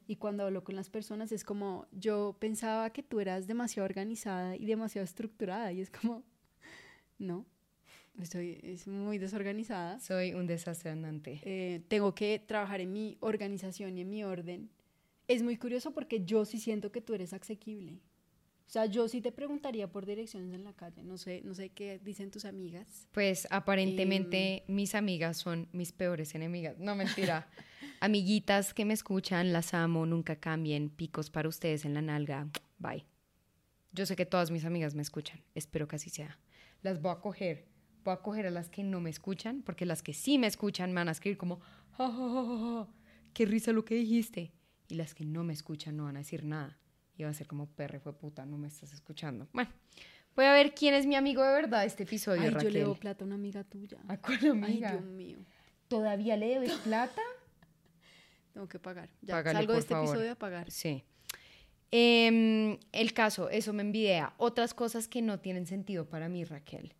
y 0.05 0.17
cuando 0.17 0.43
hablo 0.43 0.65
con 0.65 0.75
las 0.75 0.89
personas 0.89 1.31
es 1.31 1.45
como, 1.45 1.87
yo 1.93 2.35
pensaba 2.39 2.89
que 2.89 3.03
tú 3.03 3.21
eras 3.21 3.47
demasiado 3.47 3.85
organizada 3.85 4.57
y 4.57 4.65
demasiado 4.65 5.05
estructurada 5.05 5.71
y 5.71 5.79
es 5.79 5.89
como, 5.89 6.23
no, 7.19 7.45
estoy 8.21 8.59
es 8.63 8.85
muy 8.87 9.17
desorganizada. 9.17 9.99
Soy 9.99 10.33
un 10.33 10.45
desastre 10.45 10.91
andante. 10.91 11.39
Eh, 11.43 11.81
tengo 11.87 12.13
que 12.13 12.43
trabajar 12.45 12.81
en 12.81 12.91
mi 12.91 13.17
organización 13.21 13.97
y 13.97 14.01
en 14.01 14.09
mi 14.09 14.25
orden. 14.25 14.69
Es 15.27 15.41
muy 15.41 15.57
curioso 15.57 15.91
porque 15.93 16.23
yo 16.23 16.45
sí 16.45 16.59
siento 16.59 16.91
que 16.91 17.01
tú 17.01 17.13
eres 17.13 17.33
asequible. 17.33 17.99
O 18.67 18.69
sea, 18.69 18.87
yo 18.87 19.07
sí 19.07 19.21
te 19.21 19.31
preguntaría 19.31 19.91
por 19.91 20.05
direcciones 20.05 20.53
en 20.53 20.63
la 20.63 20.73
calle. 20.73 21.03
No 21.03 21.17
sé, 21.17 21.41
no 21.43 21.53
sé 21.53 21.69
qué 21.69 21.99
dicen 22.03 22.31
tus 22.31 22.45
amigas. 22.45 23.07
Pues 23.11 23.47
aparentemente 23.51 24.63
em, 24.67 24.75
mis 24.75 24.95
amigas 24.95 25.37
son 25.37 25.69
mis 25.71 25.91
peores 25.91 26.33
enemigas. 26.33 26.77
No, 26.79 26.95
mentira. 26.95 27.47
Amiguitas 27.99 28.73
que 28.73 28.83
me 28.83 28.93
escuchan, 28.93 29.53
las 29.53 29.73
amo, 29.73 30.05
nunca 30.05 30.35
cambien. 30.37 30.89
Picos 30.89 31.29
para 31.29 31.47
ustedes 31.47 31.85
en 31.85 31.93
la 31.93 32.01
nalga. 32.01 32.49
Bye. 32.79 33.05
Yo 33.91 34.05
sé 34.05 34.15
que 34.15 34.25
todas 34.25 34.49
mis 34.49 34.65
amigas 34.65 34.95
me 34.95 35.03
escuchan. 35.03 35.41
Espero 35.53 35.87
que 35.87 35.97
así 35.97 36.09
sea. 36.09 36.39
Las 36.81 37.01
voy 37.01 37.11
a 37.11 37.19
coger. 37.19 37.67
Voy 38.03 38.13
a 38.13 38.17
coger 38.17 38.47
a 38.47 38.51
las 38.51 38.69
que 38.69 38.83
no 38.83 38.99
me 38.99 39.09
escuchan, 39.09 39.61
porque 39.61 39.85
las 39.85 40.03
que 40.03 40.13
sí 40.13 40.37
me 40.37 40.47
escuchan 40.47 40.89
me 40.91 41.01
van 41.01 41.07
a 41.07 41.11
escribir 41.11 41.37
como, 41.37 41.59
ja, 41.97 42.87
qué 43.33 43.45
risa 43.45 43.71
lo 43.71 43.85
que 43.85 43.95
dijiste. 43.95 44.51
Y 44.87 44.95
las 44.95 45.13
que 45.13 45.25
no 45.25 45.43
me 45.43 45.53
escuchan 45.53 45.97
no 45.97 46.05
van 46.05 46.15
a 46.17 46.19
decir 46.19 46.43
nada 46.43 46.77
y 47.17 47.23
va 47.23 47.29
a 47.29 47.33
ser 47.33 47.47
como, 47.47 47.67
perre, 47.67 47.99
fue 47.99 48.13
puta, 48.13 48.45
no 48.45 48.57
me 48.57 48.67
estás 48.67 48.93
escuchando. 48.93 49.47
Bueno, 49.53 49.71
voy 50.35 50.45
a 50.45 50.53
ver 50.53 50.73
quién 50.73 50.93
es 50.93 51.05
mi 51.05 51.15
amigo 51.15 51.43
de 51.43 51.53
verdad 51.53 51.85
este 51.85 52.03
episodio, 52.03 52.41
Ay, 52.41 52.63
yo 52.63 52.69
le 52.69 52.79
debo 52.79 52.95
plata 52.95 53.23
a 53.23 53.27
una 53.27 53.35
amiga 53.35 53.63
tuya. 53.63 53.97
¿A 54.07 54.17
cuál 54.17 54.45
amiga? 54.51 54.89
Ay, 54.89 54.97
Dios 54.97 55.05
mío. 55.05 55.37
¿Todavía 55.87 56.37
le 56.37 56.47
debes 56.47 56.71
plata? 56.83 57.21
Tengo 58.53 58.67
que 58.67 58.79
pagar. 58.79 59.09
Ya, 59.21 59.43
salgo 59.43 59.73
de 59.73 59.79
este 59.79 59.93
episodio 59.93 60.31
a 60.31 60.35
pagar. 60.35 60.71
Sí. 60.71 61.03
Em, 61.91 62.77
el 62.91 63.13
caso, 63.13 63.49
eso 63.49 63.73
me 63.73 63.81
envidia. 63.81 64.33
Otras 64.37 64.73
cosas 64.73 65.07
que 65.07 65.21
no 65.21 65.39
tienen 65.39 65.67
sentido 65.67 66.09
para 66.09 66.29
mí, 66.29 66.43
Raquel. 66.43 66.93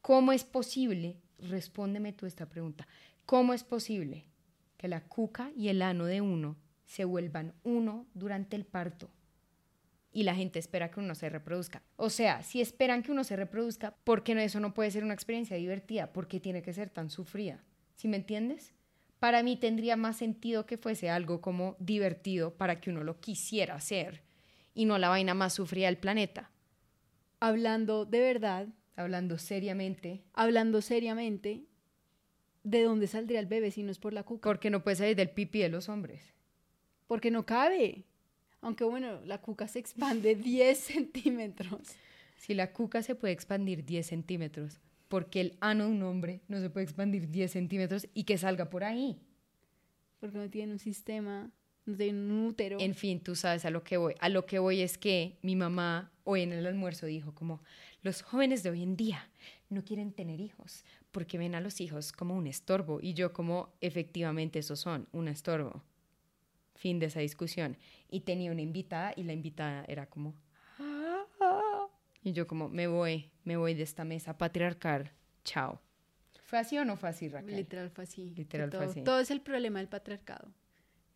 ¿Cómo 0.00 0.32
es 0.32 0.44
posible, 0.44 1.16
respóndeme 1.38 2.12
tú 2.12 2.26
esta 2.26 2.48
pregunta, 2.48 2.86
cómo 3.24 3.54
es 3.54 3.64
posible 3.64 4.26
que 4.76 4.88
la 4.88 5.02
cuca 5.02 5.50
y 5.56 5.68
el 5.68 5.80
ano 5.80 6.04
de 6.04 6.20
uno 6.20 6.56
se 6.84 7.04
vuelvan 7.04 7.54
uno 7.62 8.06
durante 8.14 8.56
el 8.56 8.64
parto? 8.64 9.10
y 10.14 10.22
la 10.22 10.34
gente 10.34 10.60
espera 10.60 10.90
que 10.90 11.00
uno 11.00 11.14
se 11.16 11.28
reproduzca. 11.28 11.82
O 11.96 12.08
sea, 12.08 12.42
si 12.44 12.60
esperan 12.60 13.02
que 13.02 13.10
uno 13.10 13.24
se 13.24 13.34
reproduzca, 13.34 13.96
¿por 14.04 14.22
qué 14.22 14.34
no, 14.34 14.40
eso 14.40 14.60
no 14.60 14.72
puede 14.72 14.92
ser 14.92 15.02
una 15.02 15.12
experiencia 15.12 15.56
divertida? 15.56 16.12
¿Por 16.12 16.28
qué 16.28 16.38
tiene 16.38 16.62
que 16.62 16.72
ser 16.72 16.88
tan 16.88 17.10
sufrida? 17.10 17.62
¿Sí 17.96 18.06
me 18.06 18.16
entiendes? 18.16 18.72
Para 19.18 19.42
mí 19.42 19.56
tendría 19.56 19.96
más 19.96 20.16
sentido 20.16 20.66
que 20.66 20.78
fuese 20.78 21.10
algo 21.10 21.40
como 21.40 21.76
divertido 21.80 22.54
para 22.54 22.80
que 22.80 22.90
uno 22.90 23.02
lo 23.02 23.20
quisiera 23.20 23.74
hacer 23.74 24.22
y 24.72 24.84
no 24.84 24.98
la 24.98 25.08
vaina 25.08 25.34
más 25.34 25.54
sufrida 25.54 25.86
del 25.86 25.98
planeta. 25.98 26.50
Hablando 27.40 28.04
de 28.04 28.20
verdad. 28.20 28.68
Hablando 28.96 29.38
seriamente. 29.38 30.22
Hablando 30.32 30.80
seriamente, 30.80 31.64
¿de 32.62 32.84
dónde 32.84 33.08
saldría 33.08 33.40
el 33.40 33.46
bebé 33.46 33.72
si 33.72 33.82
no 33.82 33.90
es 33.90 33.98
por 33.98 34.12
la 34.12 34.22
cuca? 34.22 34.48
Porque 34.48 34.70
no 34.70 34.84
puede 34.84 34.96
salir 34.96 35.16
del 35.16 35.30
pipí 35.30 35.58
de 35.58 35.68
los 35.68 35.88
hombres. 35.88 36.33
Porque 37.06 37.30
no 37.30 37.46
cabe. 37.46 38.04
Aunque 38.60 38.84
bueno, 38.84 39.20
la 39.24 39.40
cuca 39.40 39.68
se 39.68 39.78
expande 39.78 40.34
10 40.34 40.78
centímetros. 40.78 41.80
Si 42.36 42.54
la 42.54 42.72
cuca 42.72 43.02
se 43.02 43.14
puede 43.14 43.32
expandir 43.32 43.84
10 43.84 44.06
centímetros, 44.06 44.80
porque 45.08 45.40
el 45.40 45.56
ano 45.60 45.84
de 45.84 45.90
un 45.90 46.02
hombre 46.02 46.40
no 46.48 46.60
se 46.60 46.70
puede 46.70 46.84
expandir 46.84 47.30
10 47.30 47.50
centímetros 47.50 48.08
y 48.14 48.24
que 48.24 48.38
salga 48.38 48.70
por 48.70 48.84
ahí. 48.84 49.20
Porque 50.20 50.38
no 50.38 50.50
tiene 50.50 50.72
un 50.72 50.78
sistema, 50.78 51.50
no 51.86 51.96
tiene 51.96 52.18
un 52.18 52.46
útero. 52.46 52.78
En 52.80 52.94
fin, 52.94 53.20
tú 53.20 53.34
sabes 53.34 53.64
a 53.64 53.70
lo 53.70 53.84
que 53.84 53.96
voy. 53.96 54.14
A 54.20 54.28
lo 54.28 54.46
que 54.46 54.58
voy 54.58 54.80
es 54.80 54.98
que 54.98 55.38
mi 55.42 55.56
mamá 55.56 56.10
hoy 56.24 56.42
en 56.42 56.52
el 56.52 56.66
almuerzo 56.66 57.06
dijo 57.06 57.34
como, 57.34 57.62
los 58.02 58.22
jóvenes 58.22 58.62
de 58.62 58.70
hoy 58.70 58.82
en 58.82 58.96
día 58.96 59.28
no 59.68 59.84
quieren 59.84 60.12
tener 60.12 60.40
hijos 60.40 60.84
porque 61.14 61.38
ven 61.38 61.54
a 61.54 61.60
los 61.60 61.80
hijos 61.80 62.10
como 62.10 62.34
un 62.34 62.48
estorbo. 62.48 62.98
Y 63.00 63.14
yo 63.14 63.32
como, 63.32 63.72
efectivamente, 63.80 64.58
esos 64.58 64.80
son, 64.80 65.06
un 65.12 65.28
estorbo. 65.28 65.82
Fin 66.74 66.98
de 66.98 67.06
esa 67.06 67.20
discusión. 67.20 67.76
Y 68.10 68.20
tenía 68.20 68.50
una 68.50 68.62
invitada 68.62 69.12
y 69.16 69.22
la 69.22 69.32
invitada 69.32 69.84
era 69.88 70.06
como... 70.06 70.34
Y 72.22 72.32
yo 72.32 72.46
como, 72.46 72.70
me 72.70 72.86
voy, 72.86 73.30
me 73.44 73.58
voy 73.58 73.74
de 73.74 73.82
esta 73.82 74.04
mesa 74.04 74.38
patriarcal, 74.38 75.12
chao. 75.44 75.80
¿Fue 76.44 76.58
así 76.58 76.78
o 76.78 76.84
no 76.84 76.96
fue 76.96 77.10
así, 77.10 77.28
Raquel? 77.28 77.56
Literal 77.56 77.90
fue 77.90 78.04
así. 78.04 78.30
Literal 78.34 78.70
todo, 78.70 78.82
fue 78.82 78.90
así. 78.90 79.02
Todo 79.02 79.20
es 79.20 79.30
el 79.30 79.42
problema 79.42 79.78
del 79.78 79.88
patriarcado. 79.88 80.50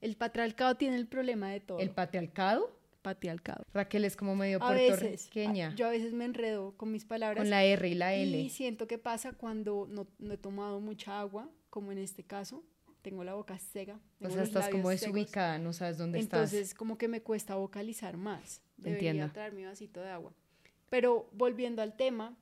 El 0.03 0.17
patriarcado 0.17 0.77
tiene 0.77 0.97
el 0.97 1.07
problema 1.07 1.49
de 1.51 1.61
todo. 1.61 1.79
¿El 1.79 1.91
patriarcado? 1.91 2.79
Patriarcado. 3.01 3.65
Raquel 3.73 4.05
es 4.05 4.17
como 4.17 4.37
medio 4.37 4.59
puertorriqueña. 4.61 5.75
yo 5.75 5.87
a 5.87 5.91
veces 5.91 6.13
me 6.13 6.27
enredo 6.27 6.77
con 6.77 6.93
mis 6.93 7.07
palabras. 7.07 7.43
Con 7.43 7.49
la 7.49 7.65
R 7.65 7.89
y 7.89 7.95
la 7.95 8.15
L. 8.15 8.39
Y 8.39 8.51
siento 8.51 8.87
que 8.87 8.99
pasa 8.99 9.33
cuando 9.33 9.87
no, 9.89 10.09
no 10.19 10.35
he 10.35 10.37
tomado 10.37 10.81
mucha 10.81 11.19
agua, 11.21 11.49
como 11.71 11.91
en 11.91 11.99
este 11.99 12.23
caso 12.23 12.65
tengo 13.03 13.25
la 13.25 13.35
boca 13.35 13.59
seca. 13.59 13.99
O 14.21 14.31
sea, 14.31 14.43
estás 14.43 14.69
como 14.69 14.91
desubicada, 14.91 15.59
no 15.59 15.73
sabes 15.73 15.99
dónde 15.99 16.19
estás. 16.19 16.53
Entonces, 16.53 16.75
como 16.75 16.99
que 16.99 17.09
me 17.09 17.23
cuesta 17.23 17.55
vocalizar 17.55 18.17
más. 18.17 18.61
Debería 18.77 19.11
Entiendo. 19.11 19.33
traer 19.33 19.53
mi 19.53 19.65
vasito 19.65 20.01
de 20.01 20.11
agua. 20.11 20.33
Pero 20.91 21.29
volviendo 21.33 21.83
al 21.83 21.97
tema, 21.97 22.37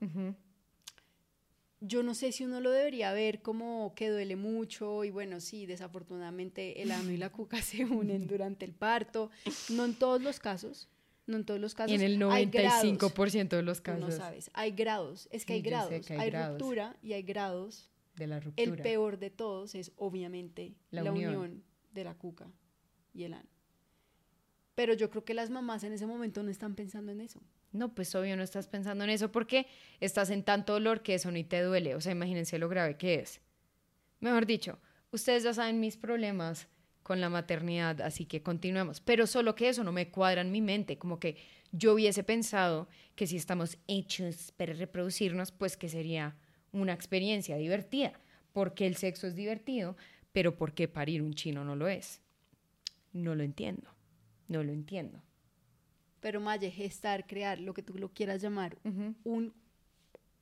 yo 1.81 2.03
no 2.03 2.15
sé 2.15 2.33
si 2.33 2.45
uno 2.45 2.61
lo 2.61 2.71
debería 2.71 3.13
ver 3.13 3.43
como 3.43 3.93
que 3.95 4.09
duele 4.09 4.37
mucho 4.37 5.05
y 5.05 5.11
bueno, 5.11 5.41
sí, 5.41 5.67
desafortunadamente 5.67 6.83
el 6.83 6.91
ano 6.93 7.11
y 7.11 7.17
la 7.17 7.31
cuca 7.31 7.61
se 7.63 7.85
unen 7.85 8.27
durante 8.29 8.65
el 8.65 8.73
parto. 8.73 9.31
No 9.71 9.85
en 9.85 9.95
todos 9.95 10.23
los 10.23 10.41
casos, 10.41 10.89
no 11.27 11.37
en 11.37 11.45
todos 11.45 11.61
los 11.61 11.75
casos. 11.75 11.93
en 11.93 12.03
el 12.03 12.19
95% 12.21 13.49
de 13.49 13.63
los 13.63 13.81
casos. 13.81 14.01
no 14.01 14.11
sabes, 14.11 14.51
hay 14.55 14.73
grados, 14.73 15.29
es 15.33 15.45
que 15.45 15.55
hay 15.55 15.63
grados, 15.63 16.11
hay, 16.11 16.31
ruptura 16.31 16.97
y 17.03 17.13
hay 17.13 17.23
grados 17.23 17.91
de 18.17 18.27
la 18.27 18.41
ruptura. 18.41 18.69
El 18.71 18.83
peor 18.83 19.19
de 19.19 19.31
todos 19.31 19.75
es 19.75 19.93
obviamente 19.97 20.75
la, 20.91 21.11
unión. 21.11 21.63
de 21.93 22.05
la 22.05 22.15
cuca 22.15 22.51
y 23.15 23.25
el 23.25 23.35
ano. 23.35 23.49
Pero 24.75 24.93
yo 24.95 25.11
creo 25.11 25.25
que 25.25 25.35
las 25.35 25.51
mamás 25.51 25.85
en 25.85 25.93
ese 25.93 26.07
momento 26.07 26.43
no 26.43 26.51
están 26.51 26.75
pensando 26.75 27.13
en 27.13 27.21
eso. 27.21 27.41
No, 27.73 27.95
pues 27.95 28.15
obvio 28.15 28.37
no 28.37 28.43
estás 28.43 28.69
pensando 28.69 29.05
en 29.05 29.11
eso 29.11 29.33
porque 29.33 29.67
estás 30.01 30.31
en 30.31 30.43
tanto 30.43 30.75
dolor 30.75 31.03
que 31.03 31.15
eso 31.15 31.31
ni 31.31 31.45
te 31.45 31.61
duele. 31.63 31.95
O 31.95 32.01
sea, 32.01 32.13
imagínense 32.13 32.59
lo 32.59 32.69
grave 32.69 32.97
que 32.97 33.17
es. 33.17 33.41
Mejor 34.21 34.47
dicho, 34.47 34.79
ustedes 35.13 35.45
ya 35.45 35.55
saben 35.55 35.81
mis 35.81 35.97
problemas 35.97 36.69
con 37.03 37.21
la 37.21 37.29
maternidad, 37.29 38.01
así 38.01 38.25
que 38.25 38.43
continuemos. 38.43 39.01
Pero 39.01 39.27
solo 39.27 39.55
que 39.55 39.69
eso 39.69 39.85
no 39.85 39.93
me 39.93 40.11
cuadra 40.11 40.41
en 40.41 40.51
mi 40.51 40.61
mente, 40.61 40.99
como 40.99 41.21
que 41.21 41.37
yo 41.73 41.95
hubiese 41.95 42.25
pensado 42.25 42.89
que 43.15 43.27
si 43.27 43.37
estamos 43.37 43.79
hechos 43.87 44.53
para 44.57 44.73
reproducirnos, 44.73 45.53
pues 45.53 45.77
que 45.77 45.89
sería 45.89 46.37
una 46.83 46.93
experiencia 46.93 47.57
divertida. 47.57 48.13
porque 48.53 48.87
el 48.87 48.97
sexo 48.97 49.27
es 49.27 49.35
divertido, 49.35 49.97
pero 50.33 50.57
por 50.57 50.73
qué 50.73 50.89
parir 50.89 51.21
un 51.21 51.35
chino 51.35 51.63
no 51.63 51.77
lo 51.77 51.89
es? 51.89 52.23
No 53.13 53.35
lo 53.35 53.43
entiendo, 53.43 53.91
no 54.49 54.63
lo 54.63 54.73
entiendo. 54.73 55.21
Pero 56.21 56.41
Maye, 56.41 56.71
gestar, 56.71 57.27
crear, 57.27 57.59
lo 57.61 57.75
que 57.75 57.83
tú 57.83 57.99
lo 57.99 58.09
quieras 58.15 58.41
llamar, 58.41 58.79
un 59.25 59.53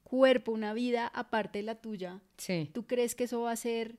cuerpo, 0.04 0.52
una 0.52 0.74
vida 0.74 1.08
aparte 1.08 1.58
de 1.58 1.64
la 1.64 1.74
tuya, 1.74 2.20
Sí. 2.38 2.70
¿tú 2.72 2.86
crees 2.86 3.16
que 3.16 3.24
eso 3.24 3.40
va 3.40 3.50
a 3.50 3.56
ser 3.56 3.96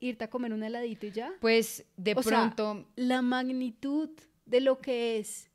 irte 0.00 0.24
a 0.24 0.28
comer 0.30 0.52
un 0.52 0.64
heladito 0.64 1.06
y 1.06 1.12
ya? 1.12 1.32
Pues 1.40 1.84
de 1.96 2.14
O 2.16 2.22
sea, 2.24 2.52
pronto, 2.52 2.88
la 2.96 3.22
magnitud 3.22 4.10
de 4.46 4.60
lo 4.60 4.80
que 4.80 5.18
es 5.18 5.48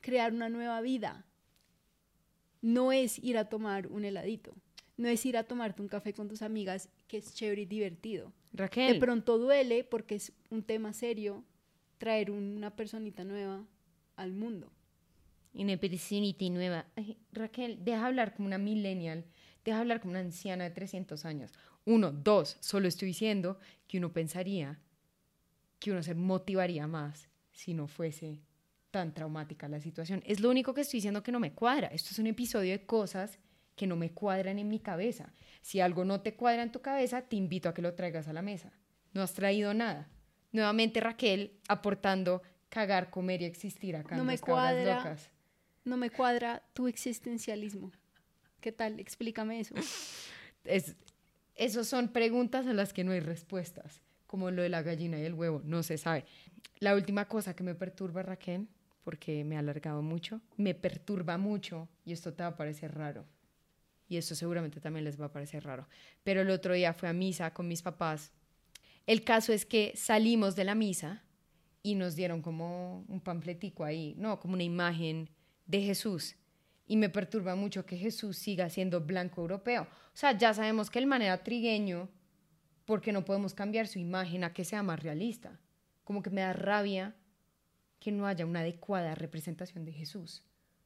crear 0.00 0.32
una 0.32 0.48
nueva 0.48 0.80
vida 0.80 1.24
no 2.62 2.90
es 2.90 3.22
ir 3.22 3.38
a 3.38 3.48
tomar 3.48 3.86
un 3.86 4.04
heladito, 4.04 4.56
no 4.96 5.08
es 5.08 5.24
ir 5.26 5.36
a 5.36 5.44
tomarte 5.44 5.82
un 5.82 5.88
café 5.88 6.12
con 6.12 6.28
tus 6.28 6.42
amigas, 6.42 6.88
que 7.08 7.18
es 7.18 7.34
chévere 7.34 7.62
y 7.62 7.66
divertido. 7.66 8.32
De 8.52 8.62
Raquel, 8.62 8.98
pronto 8.98 9.38
duele 9.38 9.84
porque 9.84 10.14
es 10.14 10.32
un 10.50 10.62
tema 10.62 10.92
serio 10.92 11.44
traer 11.98 12.30
una 12.30 12.74
personita 12.74 13.24
nueva 13.24 13.64
al 14.16 14.32
mundo. 14.32 14.72
una 15.54 15.76
personita 15.76 16.48
nueva. 16.48 16.86
Ay, 16.96 17.16
Raquel, 17.32 17.84
deja 17.84 18.06
hablar 18.06 18.34
como 18.34 18.46
una 18.46 18.58
millennial, 18.58 19.24
deja 19.64 19.80
hablar 19.80 20.00
como 20.00 20.12
una 20.12 20.20
anciana 20.20 20.64
de 20.64 20.70
300 20.70 21.24
años. 21.24 21.52
Uno, 21.84 22.10
dos, 22.10 22.56
solo 22.60 22.88
estoy 22.88 23.08
diciendo 23.08 23.58
que 23.86 23.98
uno 23.98 24.12
pensaría 24.12 24.80
que 25.78 25.92
uno 25.92 26.02
se 26.02 26.14
motivaría 26.14 26.86
más 26.86 27.28
si 27.52 27.74
no 27.74 27.86
fuese 27.86 28.40
tan 28.90 29.12
traumática 29.12 29.68
la 29.68 29.80
situación. 29.80 30.22
Es 30.26 30.40
lo 30.40 30.50
único 30.50 30.72
que 30.72 30.80
estoy 30.80 30.98
diciendo 30.98 31.22
que 31.22 31.32
no 31.32 31.40
me 31.40 31.52
cuadra. 31.52 31.88
Esto 31.88 32.10
es 32.12 32.18
un 32.18 32.26
episodio 32.26 32.72
de 32.72 32.86
cosas 32.86 33.38
que 33.76 33.86
no 33.86 33.94
me 33.94 34.10
cuadran 34.10 34.58
en 34.58 34.68
mi 34.68 34.80
cabeza. 34.80 35.32
Si 35.60 35.80
algo 35.80 36.04
no 36.04 36.22
te 36.22 36.34
cuadra 36.34 36.62
en 36.62 36.72
tu 36.72 36.80
cabeza, 36.80 37.22
te 37.22 37.36
invito 37.36 37.68
a 37.68 37.74
que 37.74 37.82
lo 37.82 37.94
traigas 37.94 38.26
a 38.26 38.32
la 38.32 38.42
mesa. 38.42 38.72
No 39.12 39.22
has 39.22 39.34
traído 39.34 39.74
nada. 39.74 40.08
Nuevamente 40.50 41.00
Raquel 41.00 41.60
aportando 41.68 42.42
cagar, 42.68 43.10
comer 43.10 43.42
y 43.42 43.44
existir 43.44 43.94
acá 43.96 44.16
No 44.16 44.22
en 44.22 44.28
me 44.28 44.38
cuadra. 44.38 44.96
Locas. 44.96 45.30
No 45.84 45.96
me 45.96 46.10
cuadra 46.10 46.62
tu 46.72 46.88
existencialismo. 46.88 47.92
¿Qué 48.60 48.72
tal? 48.72 48.98
Explícame 48.98 49.60
eso. 49.60 49.74
Es, 50.64 50.96
esos 51.54 51.86
son 51.86 52.08
preguntas 52.08 52.66
a 52.66 52.72
las 52.72 52.92
que 52.92 53.04
no 53.04 53.12
hay 53.12 53.20
respuestas, 53.20 54.02
como 54.26 54.50
lo 54.50 54.62
de 54.62 54.68
la 54.68 54.82
gallina 54.82 55.18
y 55.18 55.24
el 55.24 55.34
huevo, 55.34 55.62
no 55.64 55.82
se 55.82 55.96
sabe. 55.96 56.24
La 56.80 56.94
última 56.94 57.26
cosa 57.26 57.54
que 57.54 57.62
me 57.62 57.74
perturba, 57.74 58.22
Raquel, 58.22 58.66
porque 59.04 59.44
me 59.44 59.56
ha 59.56 59.60
alargado 59.60 60.02
mucho, 60.02 60.40
me 60.56 60.74
perturba 60.74 61.38
mucho, 61.38 61.88
y 62.04 62.12
esto 62.12 62.34
te 62.34 62.42
va 62.42 62.48
a 62.48 62.56
parecer 62.56 62.94
raro, 62.94 63.24
y 64.08 64.16
esto 64.16 64.34
seguramente 64.34 64.80
también 64.80 65.04
les 65.04 65.20
va 65.20 65.26
a 65.26 65.32
parecer 65.32 65.64
raro, 65.64 65.88
pero 66.22 66.42
el 66.42 66.50
otro 66.50 66.74
día 66.74 66.92
fui 66.92 67.08
a 67.08 67.12
misa 67.12 67.52
con 67.52 67.68
mis 67.68 67.82
papás. 67.82 68.32
El 69.06 69.22
caso 69.24 69.52
es 69.52 69.64
que 69.64 69.92
salimos 69.96 70.56
de 70.56 70.64
la 70.64 70.74
misa 70.74 71.22
y 71.82 71.94
nos 71.94 72.16
dieron 72.16 72.42
como 72.42 73.04
un 73.08 73.20
panfletico 73.20 73.84
ahí, 73.84 74.14
no, 74.18 74.40
como 74.40 74.54
una 74.54 74.64
imagen 74.64 75.30
de 75.66 75.82
Jesús. 75.82 76.36
Y 76.88 76.96
me 76.96 77.08
perturba 77.08 77.54
mucho 77.56 77.86
que 77.86 77.96
Jesús 77.96 78.36
siga 78.36 78.68
siendo 78.70 79.00
blanco 79.00 79.40
europeo. 79.40 79.82
O 79.82 80.16
sea, 80.16 80.36
ya 80.36 80.54
sabemos 80.54 80.90
que 80.90 80.98
el 80.98 81.06
man 81.06 81.22
era 81.22 81.42
trigueño 81.42 82.08
porque 82.84 83.12
no 83.12 83.24
podemos 83.24 83.54
cambiar 83.54 83.88
su 83.88 83.98
imagen 83.98 84.44
a 84.44 84.52
que 84.52 84.64
sea 84.64 84.82
más 84.82 85.00
realista. 85.00 85.60
Como 86.04 86.22
que 86.22 86.30
me 86.30 86.40
da 86.40 86.52
rabia 86.52 87.14
que 87.98 88.12
no 88.12 88.26
haya 88.26 88.46
una 88.46 88.60
adecuada 88.60 89.14
representación 89.14 89.84
de 89.84 89.92
Jesús. 89.92 90.44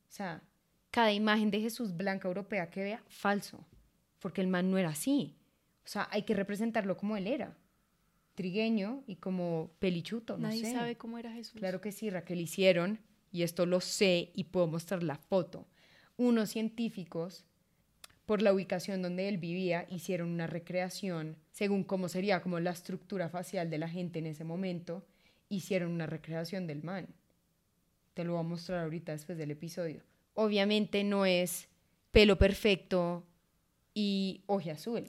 O 0.09 0.13
sea, 0.13 0.43
cada 0.91 1.13
imagen 1.13 1.51
de 1.51 1.61
Jesús 1.61 1.97
blanca 1.97 2.29
europea 2.29 2.71
que 2.71 2.83
vea, 2.83 3.03
falso. 3.09 3.65
Porque 4.19 4.41
el 4.41 4.49
man 4.49 4.71
no 4.71 4.79
era 4.79 4.91
así. 4.91 5.37
O 5.85 5.89
sea, 5.89 6.09
hay 6.11 6.23
que 6.23 6.35
representarlo 6.35 6.97
como 6.97 7.17
él 7.17 7.27
era. 7.27 7.57
Trigueño 8.35 9.03
y 9.07 9.17
como 9.17 9.71
pelichuto, 9.79 10.37
no 10.37 10.49
Nadie 10.49 10.65
sé. 10.65 10.73
sabe 10.73 10.97
cómo 10.97 11.19
era 11.19 11.33
Jesús. 11.33 11.59
Claro 11.59 11.81
que 11.81 11.93
sí, 11.93 12.11
Raquel, 12.11 12.41
hicieron, 12.41 13.01
y 13.33 13.43
esto 13.43 13.67
lo 13.67 13.81
sé 13.81 14.31
y 14.35 14.45
puedo 14.45 14.67
mostrar 14.67 15.03
la 15.03 15.17
foto. 15.17 15.67
Unos 16.17 16.51
científicos, 16.51 17.45
por 18.27 18.43
la 18.43 18.53
ubicación 18.53 19.03
donde 19.03 19.29
él 19.29 19.39
vivía, 19.39 19.87
hicieron 19.91 20.29
una 20.29 20.47
recreación, 20.47 21.37
según 21.51 21.83
cómo 21.85 22.09
sería 22.09 22.41
como 22.43 22.61
la 22.61 22.71
estructura 22.71 23.29
facial 23.29 23.71
de 23.71 23.79
la 23.79 23.89
gente 23.89 24.19
en 24.21 24.27
ese 24.27 24.45
momento, 24.45 25.05
hicieron 25.49 25.91
una 25.93 26.07
recreación 26.07 26.67
del 26.67 26.83
man. 26.83 27.09
Te 28.15 28.25
lo 28.25 28.33
voy 28.33 28.41
a 28.41 28.45
mostrar 28.45 28.85
ahorita 28.85 29.13
después 29.13 29.37
del 29.39 29.51
episodio. 29.51 30.03
Obviamente 30.35 31.05
no 31.05 31.27
es 31.27 31.69
pelo 32.11 32.39
perfecto 32.39 33.25
y 33.95 34.43
ojo 34.47 34.71
azul. 34.71 35.05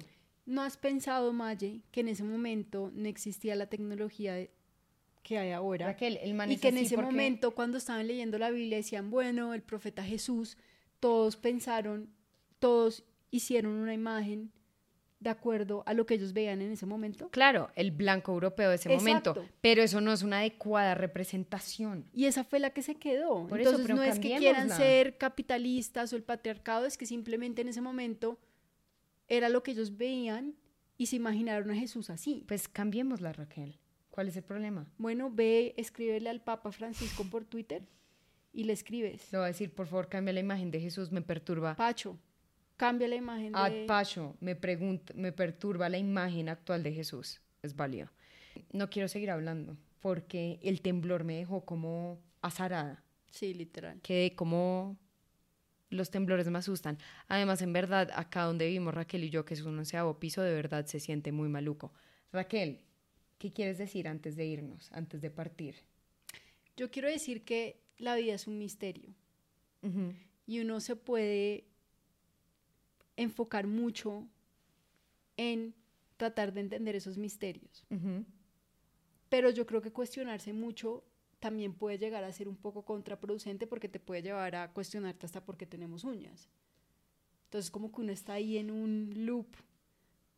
¿No 0.45 0.61
has 0.63 0.75
pensado, 0.77 1.31
Maye, 1.33 1.81
que 1.91 2.01
en 2.01 2.07
ese 2.09 2.23
momento 2.23 2.91
no 2.93 3.07
existía 3.07 3.55
la 3.55 3.67
tecnología 3.67 4.33
de- 4.33 4.51
que 5.23 5.37
hay 5.37 5.51
ahora? 5.51 5.85
Raquel, 5.87 6.17
el 6.21 6.33
man 6.33 6.51
y 6.51 6.57
que 6.57 6.69
en 6.69 6.77
ese 6.77 6.95
porque- 6.95 7.11
momento, 7.11 7.51
cuando 7.51 7.77
estaban 7.77 8.07
leyendo 8.07 8.37
la 8.39 8.49
Biblia, 8.49 8.77
decían, 8.77 9.11
bueno, 9.11 9.53
el 9.53 9.61
profeta 9.61 10.03
Jesús, 10.03 10.57
todos 10.99 11.37
pensaron, 11.37 12.09
todos 12.59 13.03
hicieron 13.29 13.73
una 13.73 13.93
imagen 13.93 14.51
de 15.21 15.29
acuerdo 15.29 15.83
a 15.85 15.93
lo 15.93 16.05
que 16.05 16.15
ellos 16.15 16.33
veían 16.33 16.61
en 16.61 16.71
ese 16.71 16.85
momento. 16.85 17.29
Claro, 17.29 17.69
el 17.75 17.91
blanco 17.91 18.33
europeo 18.33 18.69
de 18.69 18.75
ese 18.75 18.89
momento, 18.89 19.31
Exacto. 19.31 19.53
pero 19.61 19.83
eso 19.83 20.01
no 20.01 20.11
es 20.11 20.23
una 20.23 20.39
adecuada 20.39 20.95
representación. 20.95 22.05
Y 22.11 22.25
esa 22.25 22.43
fue 22.43 22.59
la 22.59 22.71
que 22.71 22.81
se 22.81 22.95
quedó. 22.95 23.47
Por 23.47 23.61
eso, 23.61 23.69
Entonces 23.69 23.85
pero 23.87 23.95
no 23.95 24.03
es 24.03 24.19
que 24.19 24.35
quieran 24.35 24.69
ser 24.71 25.17
capitalistas 25.17 26.11
o 26.11 26.15
el 26.15 26.23
patriarcado, 26.23 26.85
es 26.85 26.97
que 26.97 27.05
simplemente 27.05 27.61
en 27.61 27.69
ese 27.69 27.81
momento 27.81 28.39
era 29.27 29.47
lo 29.47 29.61
que 29.61 29.71
ellos 29.71 29.95
veían 29.95 30.55
y 30.97 31.05
se 31.05 31.17
imaginaron 31.17 31.69
a 31.69 31.75
Jesús 31.75 32.09
así. 32.09 32.43
Pues 32.47 32.67
cambiémosla, 32.67 33.31
Raquel. 33.31 33.79
¿Cuál 34.09 34.27
es 34.27 34.35
el 34.35 34.43
problema? 34.43 34.91
Bueno, 34.97 35.29
ve, 35.31 35.75
escríbele 35.77 36.29
al 36.31 36.41
Papa 36.41 36.71
Francisco 36.71 37.23
por 37.23 37.45
Twitter 37.45 37.87
y 38.51 38.63
le 38.63 38.73
escribes. 38.73 39.31
Le 39.31 39.37
voy 39.37 39.45
a 39.45 39.47
decir, 39.47 39.71
por 39.73 39.85
favor, 39.85 40.09
cambia 40.09 40.33
la 40.33 40.39
imagen 40.39 40.71
de 40.71 40.81
Jesús, 40.81 41.11
me 41.11 41.21
perturba. 41.21 41.75
Pacho, 41.75 42.17
cambia 42.81 43.07
la 43.07 43.15
imagen 43.15 43.55
Ad 43.55 43.69
de... 43.69 43.85
Pacho, 43.85 44.35
me, 44.39 44.55
pregunta, 44.55 45.13
me 45.15 45.31
perturba 45.31 45.87
la 45.87 45.99
imagen 45.99 46.49
actual 46.49 46.81
de 46.81 46.91
Jesús. 46.91 47.39
Es 47.61 47.75
válido. 47.75 48.09
No 48.73 48.89
quiero 48.89 49.07
seguir 49.07 49.29
hablando 49.29 49.77
porque 49.99 50.59
el 50.63 50.81
temblor 50.81 51.23
me 51.23 51.35
dejó 51.35 51.63
como 51.63 52.19
azarada. 52.41 53.03
Sí, 53.29 53.53
literal. 53.53 54.01
Quedé 54.01 54.33
como... 54.33 54.97
Los 55.91 56.09
temblores 56.09 56.49
me 56.49 56.57
asustan. 56.57 56.97
Además, 57.27 57.61
en 57.61 57.71
verdad, 57.71 58.09
acá 58.15 58.45
donde 58.45 58.65
vivimos 58.65 58.95
Raquel 58.95 59.25
y 59.25 59.29
yo, 59.29 59.45
que 59.45 59.53
es 59.53 59.61
un 59.61 59.77
onceavo 59.77 60.17
piso, 60.17 60.41
de 60.41 60.53
verdad 60.55 60.87
se 60.87 60.99
siente 60.99 61.31
muy 61.31 61.49
maluco. 61.49 61.93
Raquel, 62.31 62.79
¿qué 63.37 63.53
quieres 63.53 63.77
decir 63.77 64.07
antes 64.07 64.35
de 64.35 64.45
irnos, 64.45 64.91
antes 64.93 65.21
de 65.21 65.29
partir? 65.29 65.75
Yo 66.77 66.89
quiero 66.89 67.09
decir 67.09 67.43
que 67.43 67.83
la 67.97 68.15
vida 68.15 68.33
es 68.33 68.47
un 68.47 68.57
misterio 68.57 69.13
y 70.47 70.61
uno 70.61 70.79
se 70.79 70.95
puede 70.95 71.70
enfocar 73.21 73.67
mucho 73.67 74.27
en 75.37 75.73
tratar 76.17 76.53
de 76.53 76.61
entender 76.61 76.95
esos 76.95 77.17
misterios. 77.17 77.85
Pero 79.29 79.49
yo 79.49 79.65
creo 79.65 79.81
que 79.81 79.91
cuestionarse 79.91 80.53
mucho 80.53 81.03
también 81.39 81.73
puede 81.73 81.97
llegar 81.97 82.23
a 82.23 82.31
ser 82.31 82.47
un 82.47 82.55
poco 82.55 82.83
contraproducente 82.83 83.65
porque 83.65 83.89
te 83.89 83.99
puede 83.99 84.21
llevar 84.21 84.55
a 84.55 84.71
cuestionarte 84.73 85.25
hasta 85.25 85.43
por 85.43 85.57
qué 85.57 85.65
tenemos 85.65 86.03
uñas. 86.03 86.49
Entonces 87.45 87.71
como 87.71 87.91
que 87.91 88.01
uno 88.01 88.11
está 88.11 88.33
ahí 88.33 88.57
en 88.57 88.69
un 88.71 89.11
loop 89.25 89.47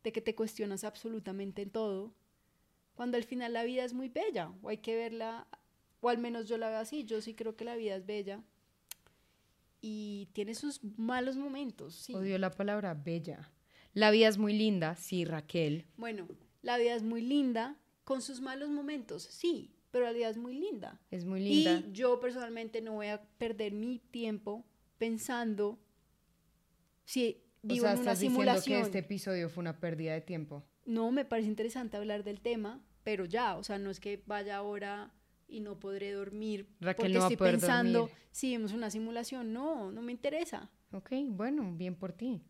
de 0.02 0.12
que 0.12 0.20
te 0.20 0.34
cuestionas 0.34 0.84
absolutamente 0.84 1.62
en 1.62 1.70
todo, 1.70 2.14
cuando 2.94 3.16
al 3.16 3.24
final 3.24 3.52
la 3.52 3.64
vida 3.64 3.84
es 3.84 3.92
muy 3.92 4.08
bella, 4.08 4.52
o 4.62 4.68
hay 4.68 4.78
que 4.78 4.94
verla, 4.94 5.46
o 6.00 6.08
al 6.08 6.18
menos 6.18 6.48
yo 6.48 6.58
la 6.58 6.68
veo 6.68 6.78
así, 6.78 7.04
yo 7.04 7.20
sí 7.20 7.34
creo 7.34 7.56
que 7.56 7.64
la 7.64 7.76
vida 7.76 7.96
es 7.96 8.06
bella 8.06 8.42
y 9.86 10.30
tiene 10.32 10.54
sus 10.54 10.82
malos 10.96 11.36
momentos, 11.36 11.94
sí. 11.94 12.14
Odio 12.14 12.38
la 12.38 12.48
palabra 12.48 12.94
bella. 12.94 13.52
La 13.92 14.10
vida 14.10 14.28
es 14.28 14.38
muy 14.38 14.54
linda, 14.54 14.96
sí, 14.96 15.26
Raquel. 15.26 15.84
Bueno, 15.98 16.26
la 16.62 16.78
vida 16.78 16.94
es 16.94 17.02
muy 17.02 17.20
linda, 17.20 17.76
con 18.04 18.22
sus 18.22 18.40
malos 18.40 18.70
momentos, 18.70 19.24
sí, 19.24 19.74
pero 19.90 20.06
la 20.06 20.12
vida 20.12 20.30
es 20.30 20.38
muy 20.38 20.54
linda. 20.54 21.02
Es 21.10 21.26
muy 21.26 21.40
linda. 21.40 21.82
Y 21.86 21.92
yo 21.92 22.18
personalmente 22.18 22.80
no 22.80 22.94
voy 22.94 23.08
a 23.08 23.20
perder 23.36 23.74
mi 23.74 23.98
tiempo 23.98 24.64
pensando 24.96 25.78
si 27.04 27.42
o 27.62 27.66
vivo 27.66 27.82
sea, 27.82 27.92
en 27.92 27.98
una 27.98 28.00
estás 28.00 28.20
diciendo 28.20 28.40
simulación. 28.40 28.80
que 28.80 28.86
este 28.86 28.98
episodio 29.00 29.50
fue 29.50 29.60
una 29.60 29.80
pérdida 29.80 30.14
de 30.14 30.22
tiempo. 30.22 30.64
No, 30.86 31.12
me 31.12 31.26
parece 31.26 31.48
interesante 31.50 31.98
hablar 31.98 32.24
del 32.24 32.40
tema, 32.40 32.82
pero 33.02 33.26
ya, 33.26 33.58
o 33.58 33.62
sea, 33.62 33.78
no 33.78 33.90
es 33.90 34.00
que 34.00 34.22
vaya 34.24 34.56
ahora 34.56 35.12
y 35.48 35.60
no 35.60 35.78
podré 35.78 36.12
dormir 36.12 36.66
Raquel 36.80 36.96
porque 36.96 37.12
no 37.12 37.20
estoy 37.20 37.36
pensando 37.36 37.98
dormir. 38.00 38.16
si 38.30 38.48
vivimos 38.48 38.72
una 38.72 38.90
simulación. 38.90 39.52
No, 39.52 39.90
no 39.92 40.02
me 40.02 40.12
interesa. 40.12 40.70
Ok, 40.92 41.10
bueno, 41.28 41.72
bien 41.74 41.94
por 41.94 42.12
ti. 42.12 42.42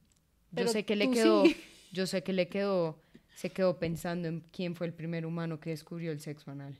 Yo 0.52 0.68
sé 0.68 0.84
que 0.84 0.96
le 0.96 1.10
quedó, 1.10 1.44
sí. 1.44 1.56
yo 1.92 2.06
sé 2.06 2.22
que 2.22 2.32
le 2.32 2.48
quedó, 2.48 3.02
se 3.34 3.50
quedó 3.50 3.78
pensando 3.78 4.28
en 4.28 4.40
quién 4.52 4.76
fue 4.76 4.86
el 4.86 4.92
primer 4.92 5.26
humano 5.26 5.58
que 5.60 5.70
descubrió 5.70 6.12
el 6.12 6.20
sexo 6.20 6.50
anal. 6.50 6.78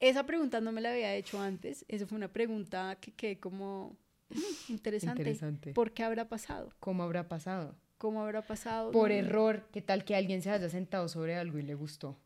Esa 0.00 0.24
pregunta 0.26 0.60
no 0.60 0.72
me 0.72 0.80
la 0.80 0.90
había 0.90 1.14
hecho 1.14 1.40
antes. 1.40 1.84
Esa 1.88 2.06
fue 2.06 2.16
una 2.16 2.32
pregunta 2.32 2.96
que 3.00 3.12
quedé 3.12 3.38
como 3.38 3.96
mm, 4.30 4.72
interesante. 4.72 5.22
Interesante. 5.22 5.72
¿Por 5.74 5.92
qué 5.92 6.02
habrá 6.02 6.28
pasado? 6.28 6.70
¿Cómo 6.80 7.02
habrá 7.04 7.28
pasado? 7.28 7.76
¿Cómo 7.98 8.20
habrá 8.22 8.42
pasado? 8.42 8.90
Por 8.90 9.10
No, 9.10 9.14
error, 9.16 9.68
¿qué 9.72 9.80
tal 9.80 10.04
que 10.04 10.16
alguien 10.16 10.42
se 10.42 10.50
haya 10.50 10.68
sentado 10.68 11.06
sobre 11.08 11.36
algo 11.36 11.58
y 11.58 11.62
le 11.62 11.74
gustó? 11.76 12.18